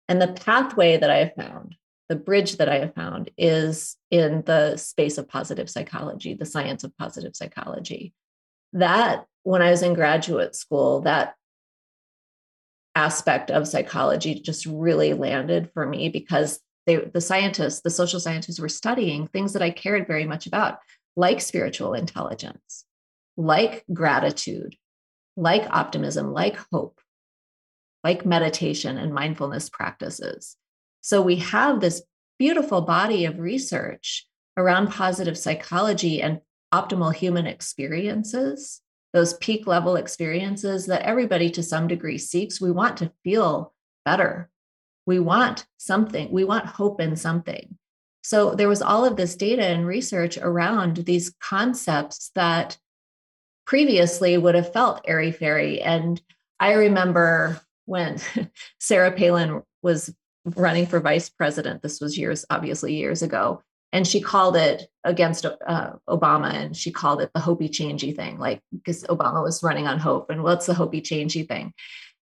[0.08, 1.76] And the pathway that I have found,
[2.08, 6.84] the bridge that I have found, is in the space of positive psychology, the science
[6.84, 8.14] of positive psychology.
[8.72, 11.34] That, when I was in graduate school, that
[12.96, 18.58] aspect of psychology just really landed for me because they, the scientists, the social scientists
[18.58, 20.78] were studying things that I cared very much about,
[21.14, 22.84] like spiritual intelligence,
[23.36, 24.76] like gratitude,
[25.36, 27.00] like optimism, like hope,
[28.02, 30.56] like meditation and mindfulness practices.
[31.02, 32.02] So we have this
[32.38, 34.26] beautiful body of research
[34.56, 36.40] around positive psychology and
[36.72, 38.80] optimal human experiences
[39.16, 42.60] those peak level experiences that everybody to some degree seeks.
[42.60, 43.72] We want to feel
[44.04, 44.50] better.
[45.06, 47.78] We want something, we want hope in something.
[48.22, 52.76] So there was all of this data and research around these concepts that
[53.66, 55.80] previously would have felt airy fairy.
[55.80, 56.20] And
[56.60, 58.18] I remember when
[58.80, 60.14] Sarah Palin was
[60.44, 63.62] running for vice president, this was years, obviously years ago,
[63.92, 68.38] and she called it against uh, Obama, and she called it the hopey changey thing,
[68.38, 71.72] like because Obama was running on hope, and what's the hopey changey thing?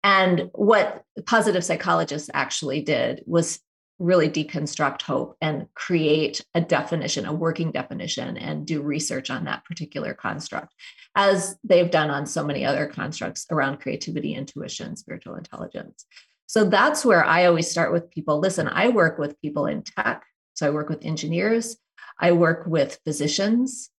[0.03, 3.59] And what positive psychologists actually did was
[3.99, 9.63] really deconstruct hope and create a definition, a working definition, and do research on that
[9.63, 10.73] particular construct,
[11.15, 16.05] as they've done on so many other constructs around creativity, intuition, spiritual intelligence.
[16.47, 18.39] So that's where I always start with people.
[18.39, 20.23] Listen, I work with people in tech
[20.61, 21.75] so I work with engineers,
[22.19, 23.89] I work with physicians,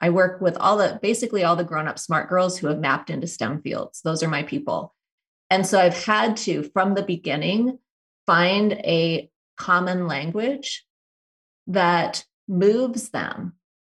[0.00, 3.10] I work with all the basically all the grown up smart girls who have mapped
[3.10, 4.00] into STEM fields.
[4.00, 4.94] Those are my people.
[5.50, 7.78] And so I've had to, from the beginning,
[8.24, 10.86] find a common language
[11.66, 13.52] that moves them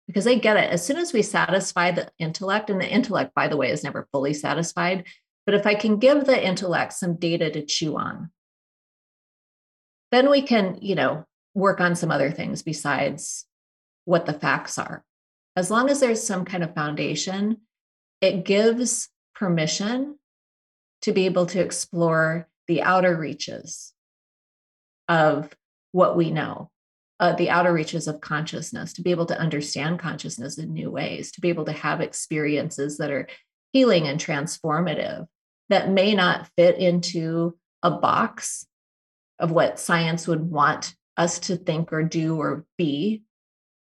[0.06, 0.70] because they get it.
[0.70, 4.06] As soon as we satisfy the intellect, and the intellect, by the way, is never
[4.12, 5.06] fully satisfied,
[5.46, 8.30] but if I can give the intellect some data to chew on,
[10.12, 11.24] then we can, you know,
[11.54, 13.46] work on some other things besides
[14.04, 15.04] what the facts are.
[15.56, 17.58] As long as there's some kind of foundation,
[18.20, 20.18] it gives permission
[21.02, 23.92] to be able to explore the outer reaches
[25.08, 25.52] of
[25.92, 26.70] what we know,
[27.18, 31.32] uh, the outer reaches of consciousness, to be able to understand consciousness in new ways,
[31.32, 33.28] to be able to have experiences that are
[33.72, 35.26] healing and transformative
[35.68, 38.66] that may not fit into a box
[39.38, 43.22] of what science would want us to think or do or be,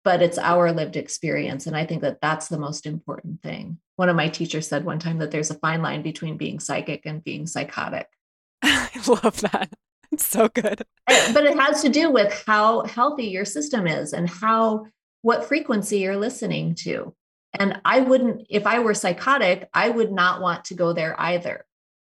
[0.05, 1.66] but it's our lived experience.
[1.66, 3.78] And I think that that's the most important thing.
[3.97, 7.05] One of my teachers said one time that there's a fine line between being psychic
[7.05, 8.09] and being psychotic.
[8.62, 9.68] I love that.
[10.11, 10.82] It's so good.
[11.09, 14.87] Eh, but it has to do with how healthy your system is and how,
[15.20, 17.14] what frequency you're listening to.
[17.59, 21.66] And I wouldn't, if I were psychotic, I would not want to go there either.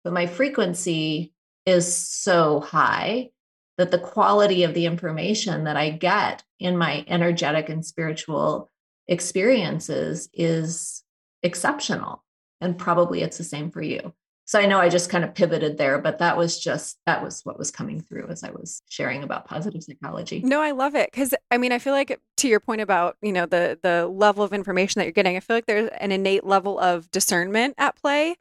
[0.06, 1.34] But my frequency
[1.66, 3.32] is so high
[3.80, 8.70] that the quality of the information that I get in my energetic and spiritual
[9.08, 11.04] experiences is
[11.42, 12.24] exceptional.
[12.62, 14.14] And probably it's the same for you.
[14.44, 17.42] So I know I just kind of pivoted there, but that was just that was
[17.46, 20.42] what was coming through as I was sharing about positive psychology.
[20.44, 23.32] No, I love it cuz I mean, I feel like to your point about, you
[23.32, 26.44] know, the the level of information that you're getting, I feel like there's an innate
[26.44, 28.36] level of discernment at play.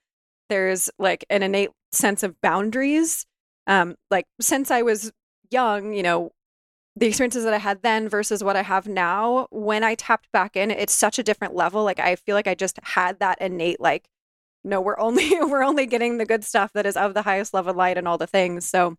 [0.48, 3.24] There's like an innate sense of boundaries.
[3.68, 5.12] Um like since I was
[5.50, 6.32] young, you know,
[6.96, 10.56] the experiences that I had then versus what I have now, when I tapped back
[10.56, 11.84] in, it's such a different level.
[11.84, 14.08] Like I feel like I just had that innate like
[14.64, 17.66] no, we're only we're only getting the good stuff that is of the highest love
[17.66, 18.68] level light and all the things.
[18.68, 18.96] So,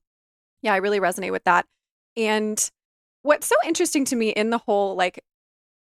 [0.61, 1.65] yeah, I really resonate with that.
[2.17, 2.69] And
[3.21, 5.21] what's so interesting to me in the whole like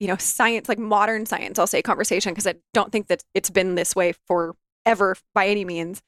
[0.01, 3.51] you know science like modern science i'll say conversation because i don't think that it's
[3.51, 6.03] been this way forever by any means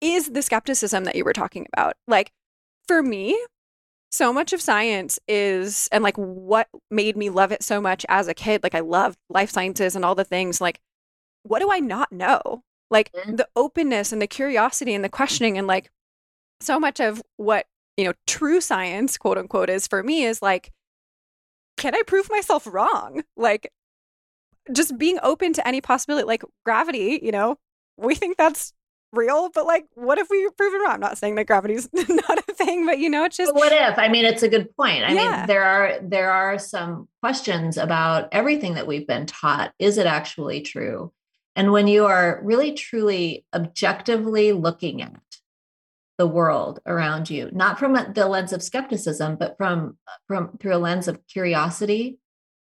[0.00, 2.32] is the skepticism that you were talking about like
[2.86, 3.38] for me
[4.10, 8.28] so much of science is and like what made me love it so much as
[8.28, 10.80] a kid like i loved life sciences and all the things like
[11.46, 12.62] what do i not know?
[12.90, 13.36] Like mm-hmm.
[13.36, 15.90] the openness and the curiosity and the questioning and like
[16.60, 20.72] so much of what you know true science quote unquote is for me is like
[21.76, 23.22] can i prove myself wrong?
[23.36, 23.70] Like
[24.72, 27.56] just being open to any possibility like gravity you know?
[27.96, 28.72] We think that's
[29.12, 30.94] real, but like, what if we prove it wrong?
[30.94, 33.72] I'm not saying that gravity's not a thing, but you know, it's just but what
[33.72, 33.98] if?
[33.98, 35.04] I mean, it's a good point.
[35.04, 35.38] I yeah.
[35.38, 39.72] mean, there are there are some questions about everything that we've been taught.
[39.78, 41.12] Is it actually true?
[41.54, 45.20] And when you are really truly objectively looking at
[46.18, 49.98] the world around you, not from the lens of skepticism, but from
[50.28, 52.18] from through a lens of curiosity,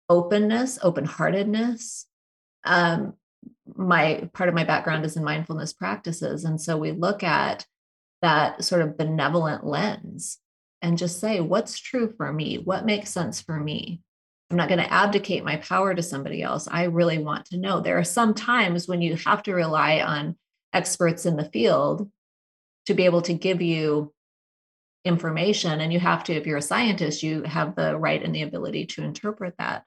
[0.08, 2.06] openness, open-heartedness,
[2.64, 3.14] um,
[3.76, 6.46] my part of my background is in mindfulness practices.
[6.46, 7.66] And so we look at
[8.22, 10.38] that sort of benevolent lens
[10.82, 12.58] and just say, what's true for me?
[12.58, 14.02] What makes sense for me?
[14.50, 16.68] I'm not going to abdicate my power to somebody else.
[16.70, 17.82] I really want to know.
[17.82, 20.38] There are some times when you have to rely on
[20.74, 22.10] experts in the field
[22.88, 24.14] to be able to give you
[25.06, 25.82] information.
[25.82, 28.88] And you have to, if you're a scientist, you have the right and the ability
[28.88, 29.84] to interpret that.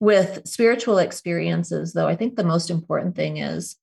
[0.00, 3.76] With spiritual experiences, though, I think the most important thing is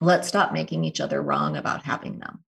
[0.00, 2.44] let's stop making each other wrong about having them.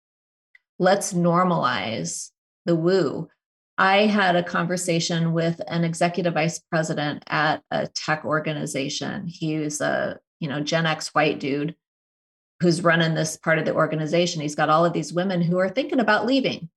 [0.78, 2.30] Let's normalize
[2.64, 3.28] the woo.
[3.76, 9.26] I had a conversation with an executive vice president at a tech organization.
[9.26, 11.74] He a, you know, Gen X white dude
[12.60, 14.42] who's running this part of the organization.
[14.42, 16.68] He's got all of these women who are thinking about leaving,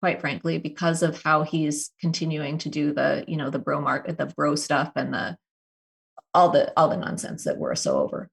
[0.00, 4.18] quite frankly, because of how he's continuing to do the, you know, the bro market,
[4.18, 5.36] the bro stuff and the
[6.34, 8.28] all the all the nonsense that we're so over.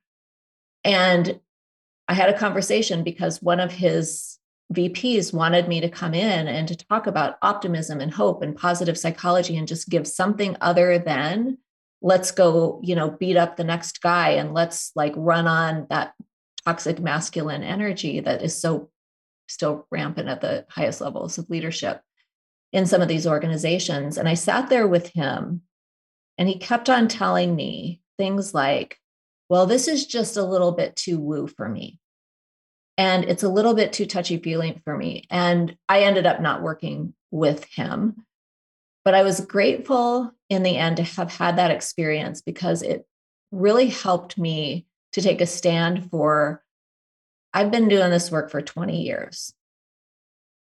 [0.84, 1.40] And
[2.08, 4.38] I had a conversation because one of his
[4.74, 8.98] VPs wanted me to come in and to talk about optimism and hope and positive
[8.98, 11.58] psychology and just give something other than
[12.02, 16.14] let's go, you know, beat up the next guy and let's like run on that
[16.66, 18.90] toxic masculine energy that is so
[19.52, 22.02] still rampant at the highest levels of leadership
[22.74, 24.18] in some of these organizations.
[24.18, 25.62] And I sat there with him
[26.38, 28.98] and he kept on telling me things like,
[29.50, 32.00] well, this is just a little bit too woo for me.
[32.98, 35.26] And it's a little bit too touchy feely for me.
[35.30, 38.26] And I ended up not working with him.
[39.04, 43.06] But I was grateful in the end to have had that experience because it
[43.52, 46.64] really helped me to take a stand for
[47.54, 49.54] I've been doing this work for 20 years.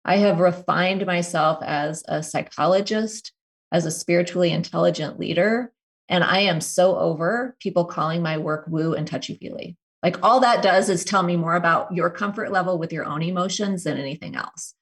[0.06, 3.32] I have refined myself as a psychologist
[3.72, 5.72] as a spiritually intelligent leader.
[6.08, 9.78] And I am so over people calling my work woo and touchy feely.
[10.02, 13.22] Like all that does is tell me more about your comfort level with your own
[13.22, 14.74] emotions than anything else.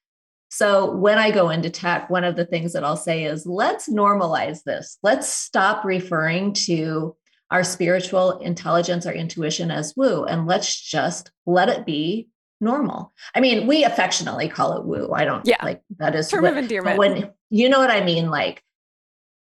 [0.50, 3.88] So when I go into tech, one of the things that I'll say is let's
[3.90, 4.96] normalize this.
[5.02, 7.16] Let's stop referring to
[7.50, 12.28] our spiritual intelligence, our intuition as woo, and let's just let it be
[12.60, 13.12] normal.
[13.34, 15.12] I mean, we affectionately call it woo.
[15.14, 15.64] I don't yeah.
[15.64, 16.98] like that is term what, of endearment.
[16.98, 18.62] When you know what I mean, like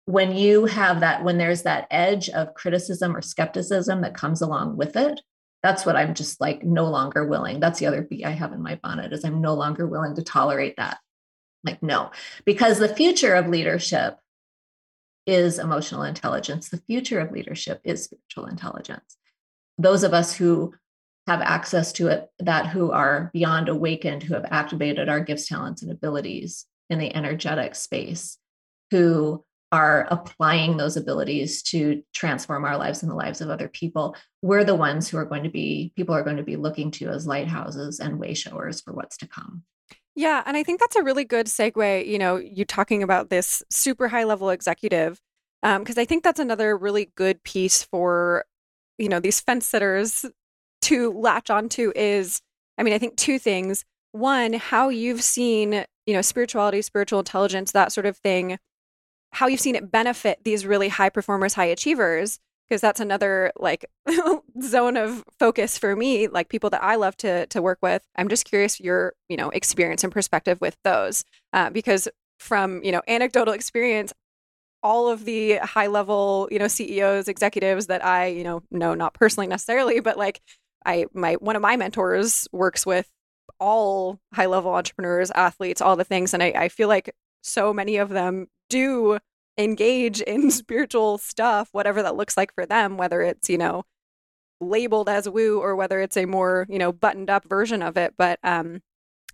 [0.06, 4.76] when you have that when there's that edge of criticism or skepticism that comes along
[4.76, 5.20] with it
[5.62, 8.62] that's what i'm just like no longer willing that's the other bee i have in
[8.62, 10.98] my bonnet is i'm no longer willing to tolerate that
[11.64, 12.10] like no
[12.44, 14.18] because the future of leadership
[15.26, 19.16] is emotional intelligence the future of leadership is spiritual intelligence
[19.78, 20.74] those of us who
[21.26, 25.82] have access to it that who are beyond awakened who have activated our gifts talents
[25.82, 28.38] and abilities in the energetic space
[28.90, 34.14] who are applying those abilities to transform our lives and the lives of other people,
[34.42, 37.08] we're the ones who are going to be, people are going to be looking to
[37.08, 39.62] as lighthouses and way showers for what's to come.
[40.14, 40.42] Yeah.
[40.44, 44.08] And I think that's a really good segue, you know, you talking about this super
[44.08, 45.20] high level executive,
[45.62, 48.44] because um, I think that's another really good piece for,
[48.98, 50.26] you know, these fence sitters
[50.82, 52.42] to latch onto is,
[52.76, 53.84] I mean, I think two things.
[54.12, 58.58] One, how you've seen, you know, spirituality, spiritual intelligence, that sort of thing
[59.32, 62.38] how you've seen it benefit these really high performers, high achievers,
[62.72, 63.84] because that's another like
[64.62, 68.02] zone of focus for me, like people that I love to to work with.
[68.16, 71.22] I'm just curious your, you know, experience and perspective with those.
[71.52, 72.08] Uh, because
[72.38, 74.14] from, you know, anecdotal experience,
[74.82, 79.12] all of the high level, you know, CEOs, executives that I, you know, know not
[79.12, 80.40] personally necessarily, but like
[80.86, 83.06] I my one of my mentors works with
[83.60, 86.32] all high level entrepreneurs, athletes, all the things.
[86.32, 89.18] And I, I feel like so many of them do
[89.58, 93.84] engage in spiritual stuff, whatever that looks like for them, whether it's, you know,
[94.60, 98.14] labeled as woo or whether it's a more, you know, buttoned up version of it.
[98.16, 98.80] But um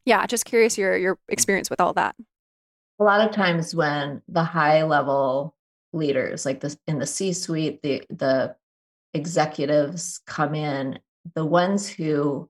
[0.05, 2.17] yeah, just curious your your experience with all that.
[3.01, 5.55] A lot of times when the high level
[5.93, 8.57] leaders like this in the C-suite, the the
[9.15, 10.99] executives come in,
[11.35, 12.49] the ones who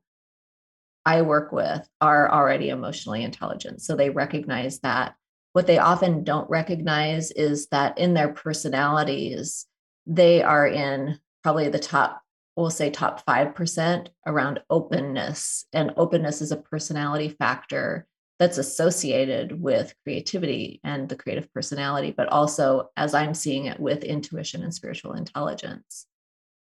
[1.05, 3.83] I work with are already emotionally intelligent.
[3.83, 5.15] So they recognize that.
[5.53, 9.67] What they often don't recognize is that in their personalities,
[10.07, 12.23] they are in probably the top,
[12.57, 15.65] we'll say top 5% around openness.
[15.73, 18.07] And openness is a personality factor
[18.39, 24.05] that's associated with creativity and the creative personality, but also, as I'm seeing it, with
[24.05, 26.07] intuition and spiritual intelligence.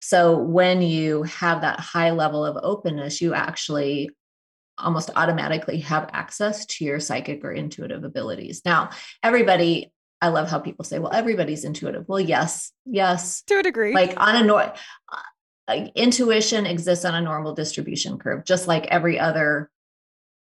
[0.02, 4.10] So when you have that high level of openness, you actually
[4.84, 8.62] almost automatically have access to your psychic or intuitive abilities.
[8.66, 12.06] Now, everybody, I love how people say, well, everybody's intuitive.
[12.08, 13.42] Well, yes, yes.
[13.48, 13.94] To a degree.
[13.94, 14.74] Like on a nor-
[15.12, 19.70] uh, intuition exists on a normal distribution curve, just like every other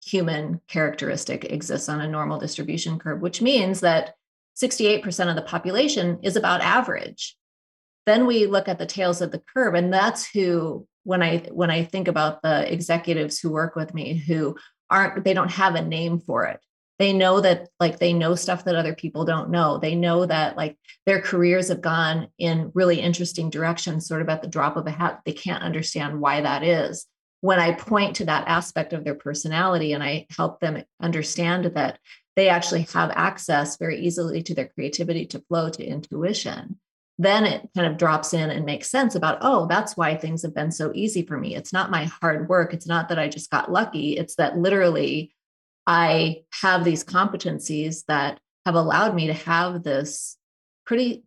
[0.05, 4.13] human characteristic exists on a normal distribution curve, which means that
[4.61, 7.35] 68% of the population is about average.
[8.05, 11.71] Then we look at the tails of the curve, and that's who when i when
[11.71, 14.55] i think about the executives who work with me who
[14.89, 16.59] aren't they don't have a name for it.
[16.97, 19.77] They know that like they know stuff that other people don't know.
[19.77, 24.41] They know that like their careers have gone in really interesting directions sort of at
[24.41, 25.21] the drop of a hat.
[25.25, 27.05] They can't understand why that is.
[27.41, 31.99] When i point to that aspect of their personality and i help them understand that
[32.35, 36.79] they actually have access very easily to their creativity to flow to intuition
[37.17, 40.53] then it kind of drops in and makes sense about, oh, that's why things have
[40.53, 41.55] been so easy for me.
[41.55, 42.73] It's not my hard work.
[42.73, 44.17] It's not that I just got lucky.
[44.17, 45.33] It's that literally
[45.87, 50.37] I have these competencies that have allowed me to have this
[50.85, 51.23] pretty,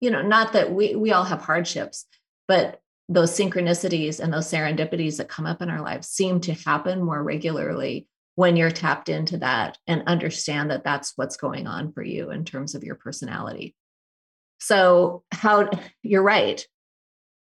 [0.00, 2.06] you know, not that we, we all have hardships,
[2.46, 7.02] but those synchronicities and those serendipities that come up in our lives seem to happen
[7.02, 12.02] more regularly when you're tapped into that and understand that that's what's going on for
[12.02, 13.74] you in terms of your personality.
[14.58, 15.70] So, how
[16.02, 16.64] you're right.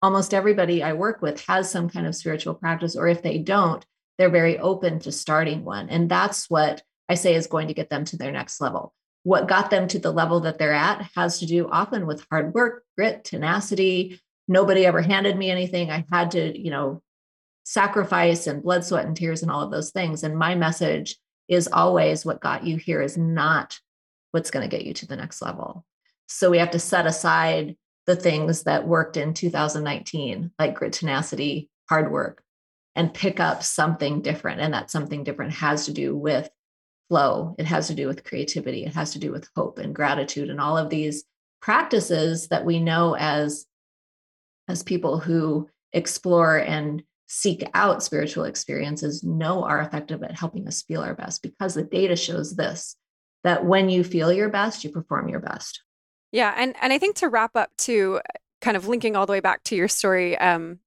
[0.01, 3.85] Almost everybody I work with has some kind of spiritual practice, or if they don't,
[4.17, 5.89] they're very open to starting one.
[5.89, 8.93] And that's what I say is going to get them to their next level.
[9.23, 12.53] What got them to the level that they're at has to do often with hard
[12.53, 14.21] work, grit, tenacity.
[14.47, 15.91] Nobody ever handed me anything.
[15.91, 17.01] I had to, you know,
[17.63, 20.23] sacrifice and blood, sweat, and tears and all of those things.
[20.23, 21.17] And my message
[21.49, 23.79] is always what got you here is not
[24.31, 25.85] what's going to get you to the next level.
[26.27, 27.75] So we have to set aside
[28.05, 32.43] the things that worked in 2019, like grit, tenacity, hard work,
[32.95, 34.61] and pick up something different.
[34.61, 36.49] And that something different has to do with
[37.09, 40.49] flow, it has to do with creativity, it has to do with hope and gratitude,
[40.49, 41.23] and all of these
[41.61, 43.65] practices that we know as
[44.67, 50.83] as people who explore and seek out spiritual experiences know are effective at helping us
[50.83, 52.95] feel our best because the data shows this
[53.43, 55.81] that when you feel your best you perform your best
[56.31, 58.21] yeah, and and I think to wrap up to
[58.61, 60.79] kind of linking all the way back to your story, um,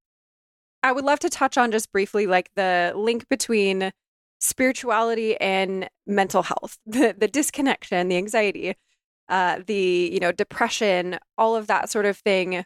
[0.82, 3.92] I would love to touch on just briefly like the link between
[4.40, 8.74] spirituality and mental health, the the disconnection, the anxiety,
[9.28, 12.64] uh, the you know depression, all of that sort of thing.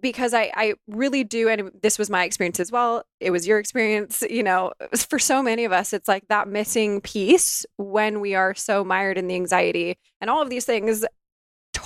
[0.00, 3.02] Because I I really do, and this was my experience as well.
[3.18, 4.72] It was your experience, you know.
[4.96, 9.18] For so many of us, it's like that missing piece when we are so mired
[9.18, 11.04] in the anxiety and all of these things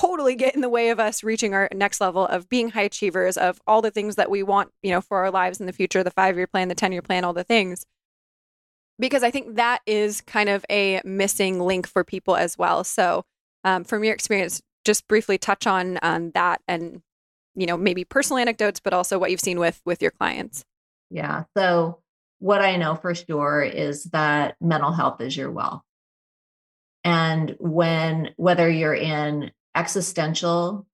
[0.01, 3.37] totally get in the way of us reaching our next level of being high achievers
[3.37, 6.03] of all the things that we want, you know, for our lives in the future,
[6.03, 7.85] the 5-year plan, the 10-year plan, all the things.
[8.99, 12.85] Because I think that is kind of a missing link for people as well.
[12.85, 13.25] So,
[13.65, 17.03] um, from your experience, just briefly touch on on that and
[17.57, 20.65] you know, maybe personal anecdotes but also what you've seen with with your clients.
[21.11, 21.45] Yeah.
[21.57, 22.01] So,
[22.39, 25.83] what I know for sure is that mental health is your wealth.
[27.05, 30.87] And when, whether you're in existential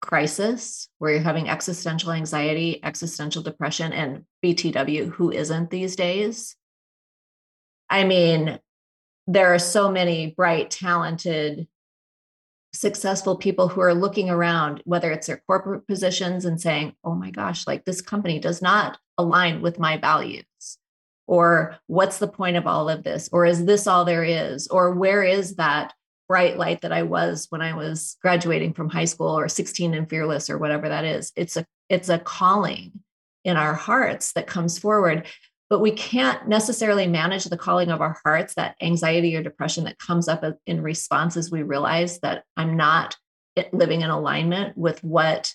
[0.00, 6.56] crisis where you're having existential anxiety, existential depression, and BTW, who isn't these days?
[7.88, 8.58] I mean,
[9.26, 11.66] there are so many bright, talented,
[12.74, 17.30] successful people who are looking around, whether it's their corporate positions and saying, oh my
[17.30, 20.44] gosh, like this company does not align with my values.
[21.26, 23.30] Or what's the point of all of this?
[23.32, 24.68] Or is this all there is?
[24.68, 25.94] Or where is that
[26.28, 30.08] bright light that I was when I was graduating from high school or 16 and
[30.08, 31.32] fearless or whatever that is.
[31.36, 32.92] It's a it's a calling
[33.44, 35.26] in our hearts that comes forward.
[35.70, 39.98] but we can't necessarily manage the calling of our hearts, that anxiety or depression that
[39.98, 43.16] comes up in response as we realize that I'm not
[43.72, 45.54] living in alignment with what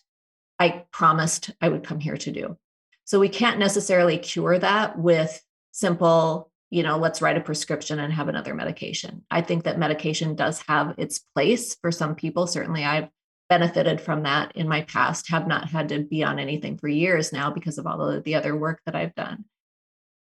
[0.59, 2.57] I promised I would come here to do.
[3.05, 5.41] So we can't necessarily cure that with
[5.71, 9.23] simple, you know, let's write a prescription and have another medication.
[9.31, 12.45] I think that medication does have its place for some people.
[12.45, 13.09] Certainly, I've
[13.49, 17.33] benefited from that in my past, have not had to be on anything for years
[17.33, 19.45] now because of all of the other work that I've done.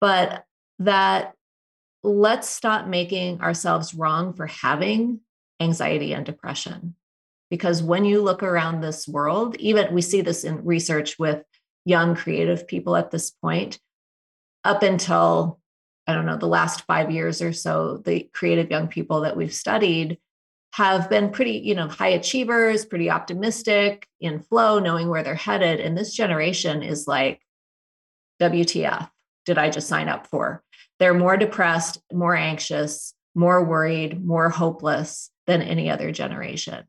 [0.00, 0.44] But
[0.78, 1.34] that
[2.02, 5.20] let's stop making ourselves wrong for having
[5.60, 6.96] anxiety and depression.
[7.50, 11.44] Because when you look around this world, even we see this in research with
[11.84, 13.78] young creative people at this point,
[14.64, 15.60] up until
[16.12, 19.52] I don't know, the last five years or so, the creative young people that we've
[19.52, 20.18] studied
[20.74, 25.80] have been pretty, you know, high achievers, pretty optimistic, in flow, knowing where they're headed.
[25.80, 27.40] And this generation is like,
[28.40, 29.08] WTF
[29.44, 30.62] did I just sign up for?
[30.98, 36.84] They're more depressed, more anxious, more worried, more hopeless than any other generation.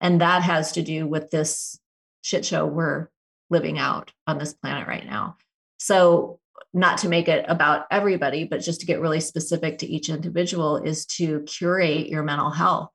[0.00, 1.78] And that has to do with this
[2.22, 3.08] shit show we're
[3.50, 5.36] living out on this planet right now.
[5.78, 6.38] So,
[6.76, 10.76] not to make it about everybody, but just to get really specific to each individual,
[10.76, 12.90] is to curate your mental health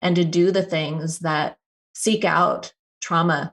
[0.00, 1.56] and to do the things that
[1.92, 2.72] seek out
[3.02, 3.52] trauma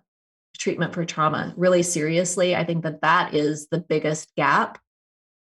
[0.60, 2.56] treatment for trauma really seriously.
[2.56, 4.80] I think that that is the biggest gap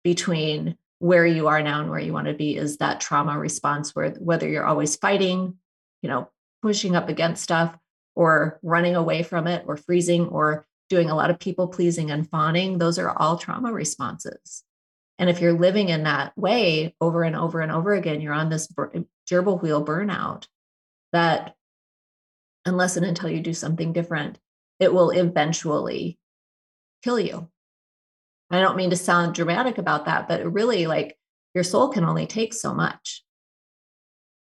[0.03, 3.95] between where you are now and where you want to be is that trauma response
[3.95, 5.55] where whether you're always fighting,
[6.03, 6.29] you know,
[6.61, 7.77] pushing up against stuff
[8.17, 12.29] or running away from it or freezing or doing a lot of people pleasing and
[12.29, 14.63] fawning, those are all trauma responses.
[15.19, 18.51] And if you're living in that way over and over and over again, you're on
[18.51, 18.69] this
[19.29, 20.47] gerbil wheel burnout
[21.13, 21.55] that,
[22.65, 24.39] unless and until you do something different,
[24.79, 26.19] it will eventually
[27.03, 27.49] kill you.
[28.51, 31.17] I don't mean to sound dramatic about that, but really, like,
[31.55, 33.25] your soul can only take so much.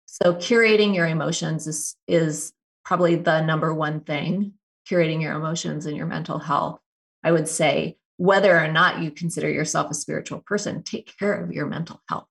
[0.05, 2.51] So curating your emotions is is
[2.83, 4.53] probably the number one thing,
[4.89, 6.79] curating your emotions and your mental health.
[7.23, 11.51] I would say whether or not you consider yourself a spiritual person, take care of
[11.51, 12.27] your mental health.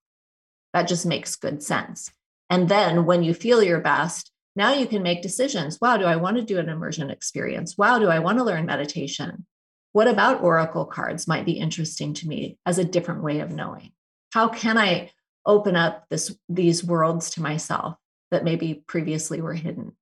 [0.73, 2.11] That just makes good sense.
[2.49, 5.79] And then when you feel your best, now you can make decisions.
[5.81, 7.77] Wow, do I want to do an immersion experience?
[7.77, 9.47] Wow, do I want to learn meditation?
[9.93, 13.93] What about oracle cards might be interesting to me as a different way of knowing?
[14.33, 15.11] How can I
[15.47, 17.97] open up this these worlds to myself
[18.31, 19.93] that maybe previously were hidden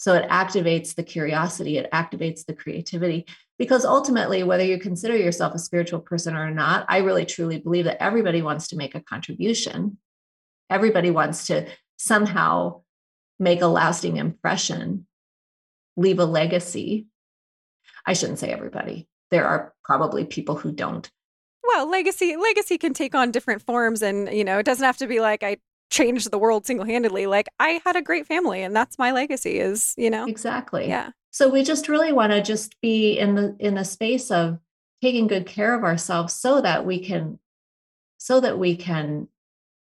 [0.00, 3.26] so it activates the curiosity it activates the creativity.
[3.58, 7.84] Because ultimately whether you consider yourself a spiritual person or not i really truly believe
[7.84, 9.98] that everybody wants to make a contribution.
[10.70, 11.66] Everybody wants to
[11.98, 12.80] somehow
[13.38, 15.06] make a lasting impression
[15.96, 17.06] leave a legacy.
[18.06, 19.06] I shouldn't say everybody.
[19.30, 21.10] There are probably people who don't.
[21.62, 25.06] Well, legacy legacy can take on different forms and, you know, it doesn't have to
[25.06, 25.58] be like I
[25.90, 27.26] changed the world single-handedly.
[27.26, 30.26] Like I had a great family and that's my legacy is, you know.
[30.26, 30.88] Exactly.
[30.88, 31.10] Yeah.
[31.30, 34.58] So we just really want to just be in the in the space of
[35.02, 37.38] taking good care of ourselves so that we can
[38.18, 39.28] so that we can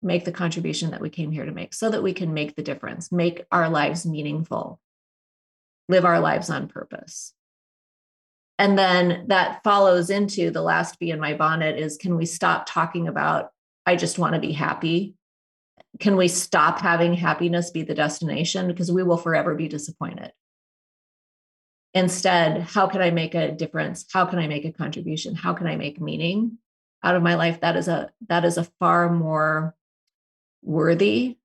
[0.02, 2.62] make the contribution that we came here to make so that we can make the
[2.62, 4.80] difference make our lives meaningful
[5.90, 7.34] live our lives on purpose
[8.60, 12.66] and then that follows into the last bee in my bonnet is can we stop
[12.68, 13.52] talking about
[13.88, 15.16] i just want to be happy
[16.00, 18.68] can we stop having happiness be the destination?
[18.68, 20.32] Because we will forever be disappointed.
[21.94, 24.06] Instead how can i make a difference?
[24.12, 25.36] How can i make a contribution?
[25.36, 26.58] How can i make meaning
[27.04, 27.62] out of my life?
[27.62, 29.76] That is a that is a far more
[30.62, 31.38] worthy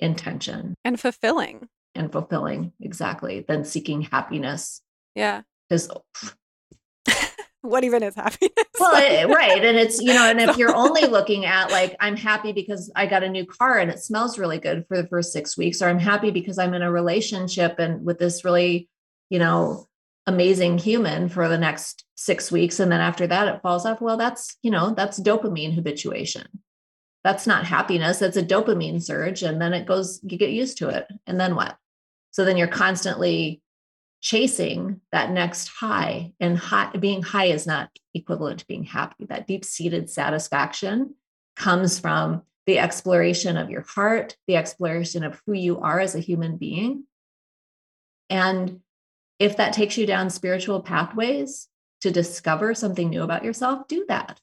[0.00, 0.74] intention.
[0.84, 1.68] And fulfilling.
[1.94, 4.80] And fulfilling exactly than seeking happiness.
[5.14, 5.42] Yeah.
[5.68, 5.90] Because
[7.62, 8.52] what even is happiness?
[8.78, 9.64] well, it, right.
[9.64, 13.06] And it's, you know, and if you're only looking at like, I'm happy because I
[13.06, 15.88] got a new car and it smells really good for the first six weeks, or
[15.88, 18.88] I'm happy because I'm in a relationship and with this really,
[19.28, 19.86] you know,
[20.26, 22.80] amazing human for the next six weeks.
[22.80, 24.00] And then after that, it falls off.
[24.00, 26.46] Well, that's, you know, that's dopamine habituation.
[27.24, 28.18] That's not happiness.
[28.18, 29.42] That's a dopamine surge.
[29.42, 31.06] And then it goes, you get used to it.
[31.26, 31.76] And then what?
[32.30, 33.60] So then you're constantly
[34.20, 36.60] chasing that next high and
[37.00, 39.26] being high is not equivalent to being happy.
[39.26, 41.14] That deep-seated satisfaction
[41.56, 46.20] comes from the exploration of your heart the exploration of who you are as a
[46.20, 47.04] human being.
[48.28, 48.80] And
[49.38, 51.66] if that takes you down spiritual pathways
[52.02, 54.40] to discover something new about yourself do that.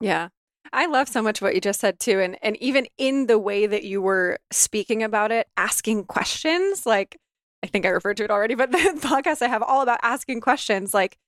[0.00, 0.28] Yeah.
[0.72, 3.66] I love so much what you just said too and and even in the way
[3.66, 7.18] that you were speaking about it asking questions like
[7.62, 10.40] I think I referred to it already, but the podcast I have all about asking
[10.40, 11.18] questions like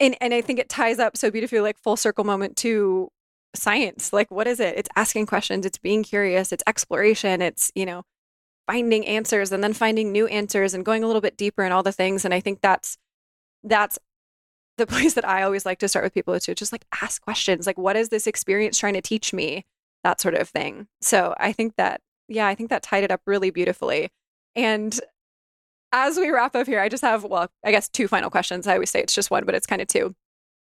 [0.00, 3.10] and and I think it ties up so beautifully, like full circle moment to
[3.54, 4.12] science.
[4.12, 4.76] Like, what is it?
[4.76, 5.64] It's asking questions.
[5.64, 6.52] It's being curious.
[6.52, 7.40] It's exploration.
[7.42, 8.02] It's you know
[8.66, 11.82] finding answers and then finding new answers and going a little bit deeper and all
[11.82, 12.24] the things.
[12.24, 12.96] And I think that's
[13.62, 13.98] that's
[14.78, 17.66] the place that I always like to start with people to just like ask questions.
[17.66, 19.64] Like, what is this experience trying to teach me?
[20.02, 20.86] That sort of thing.
[21.00, 24.10] So I think that yeah, I think that tied it up really beautifully.
[24.56, 24.98] And
[25.92, 28.66] as we wrap up here, I just have, well, I guess two final questions.
[28.66, 30.14] I always say it's just one, but it's kind of two.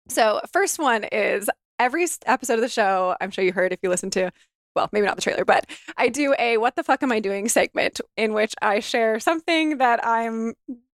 [0.07, 3.89] So, first one is every episode of the show, I'm sure you heard if you
[3.89, 4.31] listen to,
[4.75, 5.65] well, maybe not the trailer, but
[5.97, 9.79] I do a What the Fuck Am I Doing segment in which I share something
[9.79, 10.53] that I'm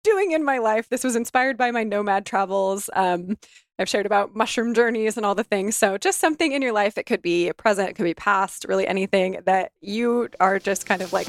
[0.04, 0.90] doing in my life.
[0.90, 2.90] This was inspired by my nomad travels.
[2.94, 3.38] Um,
[3.78, 5.76] I've shared about mushroom journeys and all the things.
[5.76, 6.98] So, just something in your life.
[6.98, 11.02] It could be present, it could be past, really anything that you are just kind
[11.02, 11.28] of like,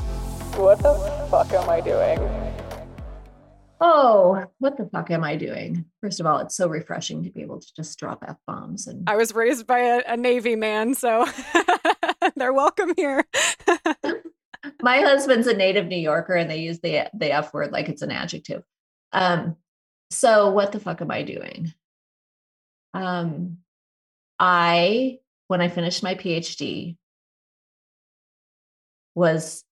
[0.57, 0.95] what the
[1.31, 2.19] fuck am I doing?
[3.79, 5.85] Oh, what the fuck am I doing?
[6.01, 8.87] First of all, it's so refreshing to be able to just drop F bombs.
[8.87, 11.27] And I was raised by a, a Navy man, so
[12.37, 13.25] they're welcome here.
[14.83, 18.03] My husband's a native New Yorker and they use the the F word like it's
[18.03, 18.65] an adjective.
[19.13, 19.57] Um,
[20.11, 21.73] so what the fuck am I doing?
[22.95, 23.59] Um,
[24.39, 26.97] I, when I finished my PhD,
[29.15, 29.65] was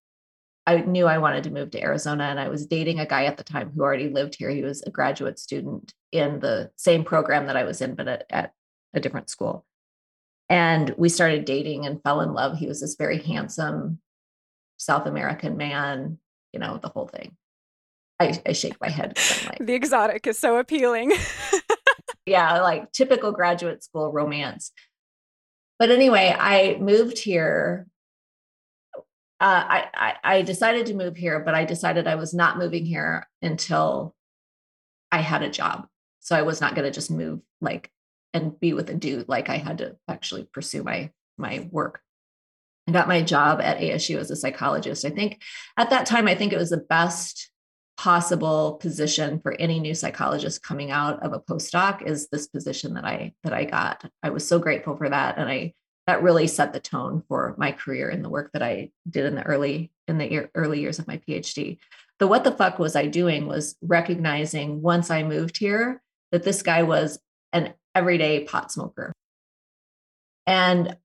[0.67, 3.37] I knew I wanted to move to Arizona and I was dating a guy at
[3.37, 4.49] the time who already lived here.
[4.49, 8.25] He was a graduate student in the same program that I was in, but at,
[8.31, 8.53] at
[8.95, 9.67] a different school.
[10.49, 12.57] And we started dating and fell in love.
[12.57, 14.01] He was this very handsome
[14.79, 16.19] South American man,
[16.53, 17.37] you know, the whole thing.
[18.21, 19.19] I, I shake my head.
[19.47, 21.13] Like, the exotic is so appealing.
[22.27, 24.73] yeah, like typical graduate school romance.
[25.79, 27.87] But anyway, I moved here
[29.45, 32.87] uh, I, I, I decided to move here, but I decided I was not moving
[32.87, 34.15] here until
[35.13, 35.87] I had a job.
[36.21, 37.91] So I was not going to just move like
[38.33, 39.29] and be with a dude.
[39.29, 42.01] Like I had to actually pursue my my work.
[42.89, 45.05] I got my job at ASU as a psychologist.
[45.05, 45.43] I think
[45.77, 47.51] at that time, I think it was the best
[47.99, 53.05] possible position for any new psychologist coming out of a postdoc is this position that
[53.05, 54.11] I that I got.
[54.23, 55.75] I was so grateful for that, and I
[56.07, 59.35] that really set the tone for my career and the work that I did in
[59.35, 61.79] the early in the early years of my PhD.
[62.19, 66.63] The what the fuck was I doing was recognizing once I moved here that this
[66.63, 67.19] guy was
[67.53, 69.13] an everyday pot smoker.
[70.47, 70.97] And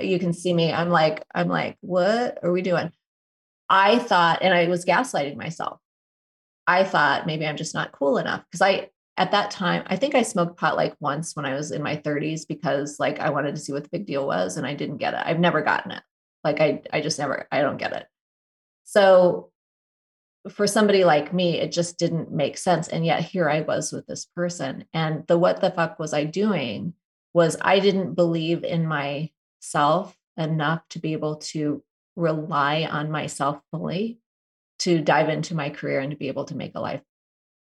[0.00, 2.92] you can see me I'm like I'm like what are we doing?
[3.68, 5.80] I thought and I was gaslighting myself.
[6.66, 10.14] I thought maybe I'm just not cool enough because I at that time, I think
[10.14, 13.54] I smoked pot like once when I was in my 30s because like I wanted
[13.54, 15.20] to see what the big deal was and I didn't get it.
[15.24, 16.02] I've never gotten it.
[16.42, 18.06] Like I I just never I don't get it.
[18.84, 19.50] So
[20.50, 22.88] for somebody like me, it just didn't make sense.
[22.88, 24.84] And yet here I was with this person.
[24.92, 26.94] And the what the fuck was I doing
[27.32, 31.82] was I didn't believe in myself enough to be able to
[32.16, 34.18] rely on myself fully
[34.80, 37.00] to dive into my career and to be able to make a life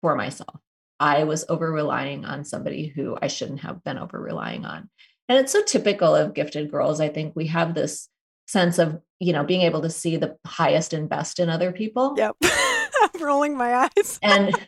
[0.02, 0.60] for myself.
[1.02, 4.88] I was over relying on somebody who I shouldn't have been over relying on.
[5.28, 7.02] And it's so typical of gifted girls.
[7.02, 8.08] I think we have this
[8.47, 12.14] sense of, you know, being able to see the highest and best in other people.
[12.18, 12.36] Yep.
[12.43, 14.20] I'm rolling my eyes.
[14.22, 14.60] and oh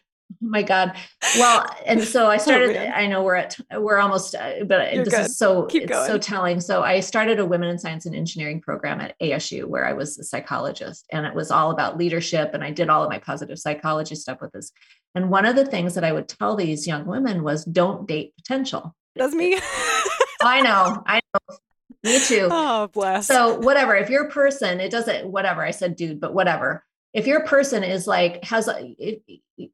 [0.42, 0.98] my God.
[1.38, 5.06] Well, and so I started, oh, I know we're at, we're almost, uh, but You're
[5.06, 5.26] this good.
[5.28, 6.08] is so, Keep it's going.
[6.08, 6.60] so telling.
[6.62, 10.18] So I started a women in science and engineering program at ASU where I was
[10.18, 12.56] a psychologist and it was all about leadership.
[12.56, 14.72] And I did all of my positive psychology stuff with this
[15.16, 18.34] and one of the things that I would tell these young women was don't date
[18.36, 18.96] potential.
[19.16, 19.56] Does me?
[20.42, 21.04] I know.
[21.06, 21.58] I know.
[22.04, 22.50] Me too.
[22.52, 23.28] Oh, bless.
[23.28, 23.96] So, whatever.
[23.96, 25.64] If your person, it doesn't, whatever.
[25.64, 26.84] I said, dude, but whatever.
[27.14, 29.22] If your person is like, has, a, it,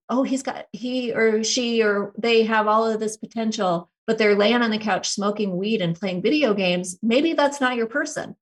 [0.10, 4.36] oh, he's got, he or she or they have all of this potential, but they're
[4.36, 8.36] laying on the couch smoking weed and playing video games, maybe that's not your person.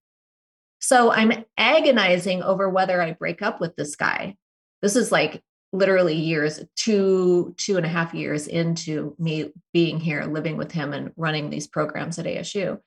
[0.80, 4.36] So, I'm agonizing over whether I break up with this guy.
[4.82, 5.42] This is like
[5.74, 10.94] literally years, two, two and a half years into me being here, living with him
[10.94, 12.80] and running these programs at ASU.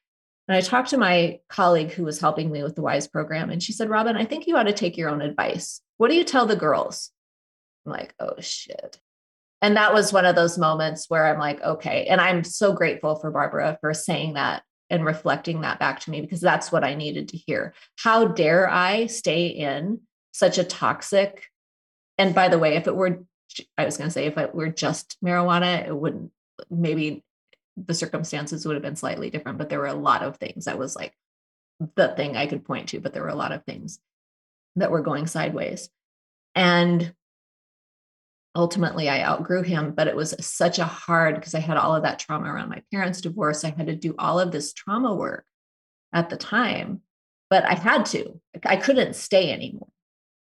[0.49, 3.62] And I talked to my colleague who was helping me with the WISE program, and
[3.62, 5.81] she said, Robyn, I think you ought to take your own advice.
[5.99, 7.11] What do you tell the girls?
[7.87, 8.99] I'm like, oh shit.
[9.62, 12.07] And that was one of those moments where I'm like, okay.
[12.07, 16.20] And I'm so grateful for Barbara for saying that and reflecting that back to me
[16.20, 17.74] because that's what I needed to hear.
[17.99, 20.01] How dare I stay in
[20.33, 21.49] such a toxic
[22.21, 23.25] and by the way, if it were,
[23.79, 26.31] I was going to say, if it were just marijuana, it wouldn't,
[26.71, 27.25] maybe
[27.79, 30.79] the circumstances would have been slightly different, but there were a lot of things that
[30.79, 31.14] was like
[31.97, 34.01] the thing I could point to, but there were a lot of things
[34.77, 35.89] that were going sideways.
[36.55, 37.14] And
[38.55, 42.03] ultimately I outgrew him, but it was such a hard because I had all of
[42.03, 43.64] that trauma around my parents' divorce.
[43.64, 45.47] I had to do all of this trauma work
[46.12, 47.01] at the time,
[47.49, 48.39] but I had to.
[48.66, 49.89] I couldn't stay anymore.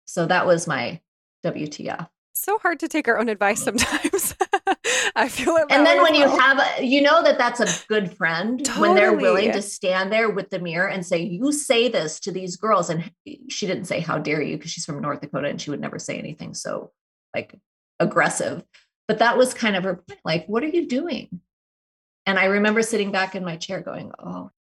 [0.07, 1.01] So that was my
[1.45, 2.09] WTF.
[2.35, 3.79] So hard to take our own advice mm.
[3.79, 4.35] sometimes.
[5.17, 5.67] I feel it.
[5.71, 6.31] And then when well.
[6.31, 8.89] you have, a, you know that that's a good friend totally.
[8.89, 12.33] when they're willing to stand there with the mirror and say, "You say this to
[12.33, 13.11] these girls," and
[13.49, 15.99] she didn't say, "How dare you?" because she's from North Dakota and she would never
[15.99, 16.93] say anything so
[17.35, 17.55] like
[17.99, 18.65] aggressive.
[19.09, 20.21] But that was kind of her point.
[20.25, 21.41] Like, what are you doing?
[22.27, 24.51] And I remember sitting back in my chair, going, "Oh,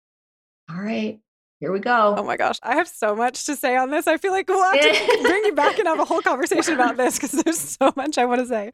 [0.68, 1.20] all right,
[1.60, 2.14] here we go.
[2.16, 4.06] Oh my gosh, I have so much to say on this.
[4.06, 6.96] I feel like we'll have to bring you back and have a whole conversation about
[6.96, 8.70] this because there's so much I want to say.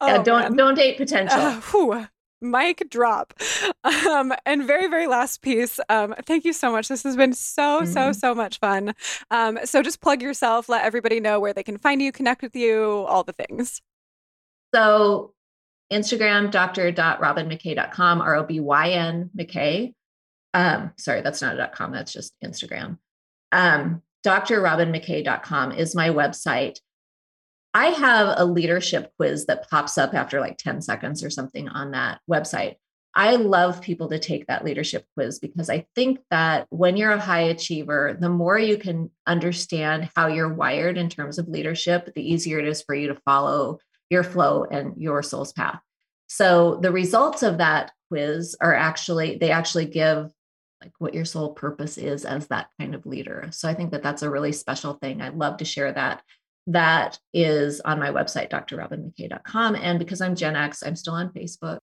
[0.00, 0.56] Oh, yeah, don't man.
[0.56, 1.38] don't date potential.
[1.38, 2.06] Uh, whew,
[2.40, 3.34] mic drop.
[3.84, 5.78] Um, and very very last piece.
[5.90, 6.88] Um, thank you so much.
[6.88, 7.92] This has been so mm-hmm.
[7.92, 8.94] so so much fun.
[9.30, 10.70] Um, so just plug yourself.
[10.70, 13.82] Let everybody know where they can find you, connect with you, all the things.
[14.74, 15.34] So
[15.92, 19.92] Instagram, dr.robynmckay.com, R O B Y N McKay.
[20.54, 21.92] Um, sorry, that's not a .com.
[21.92, 22.98] That's just Instagram.
[23.52, 26.78] Um, drrobynmckay.com is my website.
[27.74, 31.90] I have a leadership quiz that pops up after like 10 seconds or something on
[31.90, 32.76] that website.
[33.16, 37.20] I love people to take that leadership quiz because I think that when you're a
[37.20, 42.32] high achiever, the more you can understand how you're wired in terms of leadership, the
[42.32, 43.78] easier it is for you to follow
[44.10, 45.80] your flow and your soul's path.
[46.28, 50.32] So the results of that quiz are actually, they actually give
[50.84, 53.48] like what your soul purpose is as that kind of leader.
[53.50, 55.22] So I think that that's a really special thing.
[55.22, 56.22] I'd love to share that.
[56.66, 59.74] That is on my website, drrobynmckay.com.
[59.76, 61.78] And because I'm Gen X, I'm still on Facebook.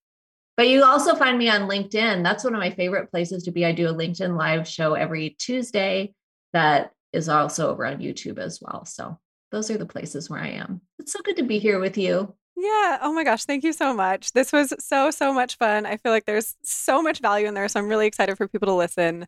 [0.56, 2.22] But you also find me on LinkedIn.
[2.22, 3.64] That's one of my favorite places to be.
[3.64, 6.14] I do a LinkedIn live show every Tuesday
[6.52, 8.84] that is also over on YouTube as well.
[8.84, 9.18] So
[9.50, 10.80] those are the places where I am.
[10.98, 12.34] It's so good to be here with you.
[12.56, 12.98] Yeah.
[13.02, 13.44] Oh my gosh.
[13.44, 14.32] Thank you so much.
[14.32, 15.86] This was so, so much fun.
[15.86, 17.68] I feel like there's so much value in there.
[17.68, 19.26] So I'm really excited for people to listen.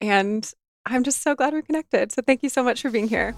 [0.00, 0.50] And
[0.86, 2.12] I'm just so glad we're connected.
[2.12, 3.34] So thank you so much for being here.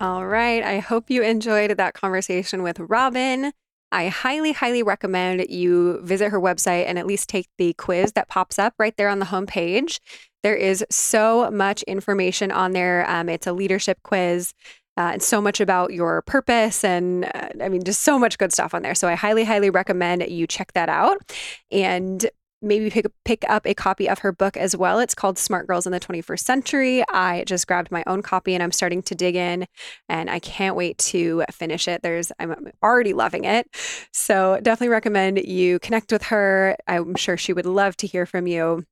[0.00, 0.62] All right.
[0.62, 3.52] I hope you enjoyed that conversation with Robyn.
[3.92, 8.28] I highly, highly recommend you visit her website and at least take the quiz that
[8.28, 10.00] pops up right there on the homepage.
[10.42, 13.08] There is so much information on there.
[13.08, 14.52] Um, it's a leadership quiz
[14.96, 18.52] uh, and so much about your purpose and uh, I mean, just so much good
[18.52, 18.94] stuff on there.
[18.94, 21.18] So I highly, highly recommend you check that out
[21.70, 22.28] and
[22.62, 24.98] maybe pick, pick up a copy of her book as well.
[24.98, 27.04] It's called Smart Girls in the 21st Century.
[27.10, 29.66] I just grabbed my own copy and I'm starting to dig in
[30.08, 32.02] and I can't wait to finish it.
[32.02, 33.68] There's I'm already loving it.
[34.12, 36.76] So definitely recommend you connect with her.
[36.86, 38.84] I'm sure she would love to hear from you.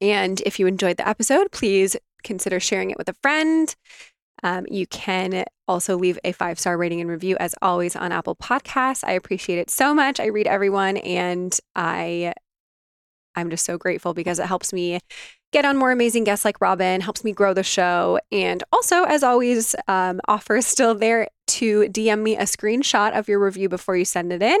[0.00, 3.74] And if you enjoyed the episode, please consider sharing it with a friend.
[4.42, 8.36] Um, you can also leave a five star rating and review as always on Apple
[8.36, 9.04] Podcasts.
[9.04, 10.20] I appreciate it so much.
[10.20, 12.34] I read everyone and I
[13.34, 15.00] I'm just so grateful because it helps me
[15.52, 18.18] get on more amazing guests like Robyn, helps me grow the show.
[18.30, 23.38] And also, as always, um, offers still there to DM me a screenshot of your
[23.38, 24.58] review before you send it in.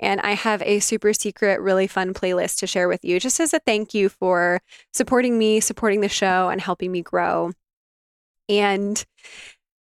[0.00, 3.54] And I have a super secret, really fun playlist to share with you just as
[3.54, 4.60] a thank you for
[4.92, 7.52] supporting me, supporting the show, and helping me grow.
[8.60, 9.04] And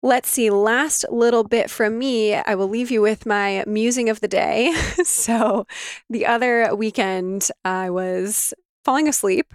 [0.02, 4.22] let's see, last little bit from me, I will leave you with my musing of
[4.22, 4.74] the day.
[5.04, 5.66] so
[6.10, 8.54] the other weekend, I was
[8.84, 9.54] falling asleep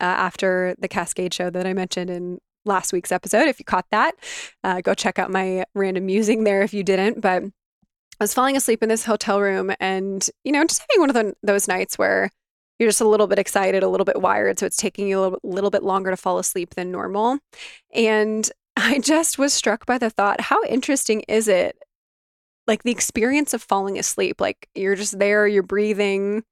[0.00, 3.46] uh, after the Cascade show that I mentioned in last week's episode.
[3.46, 4.12] If you caught that,
[4.64, 7.20] uh, go check out my random musing there if you didn't.
[7.20, 11.10] But I was falling asleep in this hotel room and, you know, just having one
[11.10, 12.30] of the, those nights where
[12.78, 14.58] you're just a little bit excited, a little bit wired.
[14.58, 17.38] So it's taking you a little, bit longer to fall asleep than normal.
[17.92, 21.78] And I just was struck by the thought how interesting is it?
[22.66, 26.42] Like the experience of falling asleep, like you're just there, you're breathing,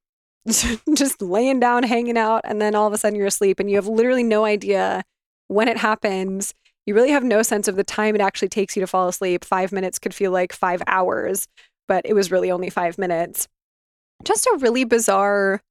[0.95, 3.77] just laying down, hanging out, and then all of a sudden you're asleep and you
[3.77, 5.03] have literally no idea
[5.49, 6.55] when it happens.
[6.87, 9.45] You really have no sense of the time it actually takes you to fall asleep.
[9.45, 11.49] Five minutes could feel like five hours,
[11.89, 13.49] but it was really only five minutes.
[14.25, 15.63] Just a really bizarre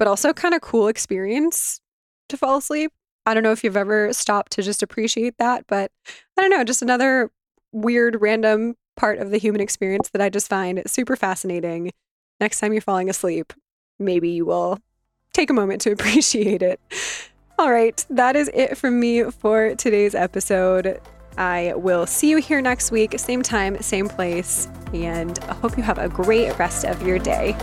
[0.00, 1.82] but also kind of cool experience
[2.30, 2.90] to fall asleep.
[3.26, 5.92] I don't know if you've ever stopped to just appreciate that, but
[6.38, 7.30] I don't know, just another
[7.70, 11.90] weird, random part of the human experience that I just find super fascinating.
[12.40, 13.52] Next time you're falling asleep,
[13.98, 14.78] maybe you will
[15.34, 16.80] take a moment to appreciate it.
[17.58, 20.98] All right, that is it from me for today's episode.
[21.36, 25.82] I will see you here next week, same time, same place, and I hope you
[25.82, 27.54] have a great rest of your day.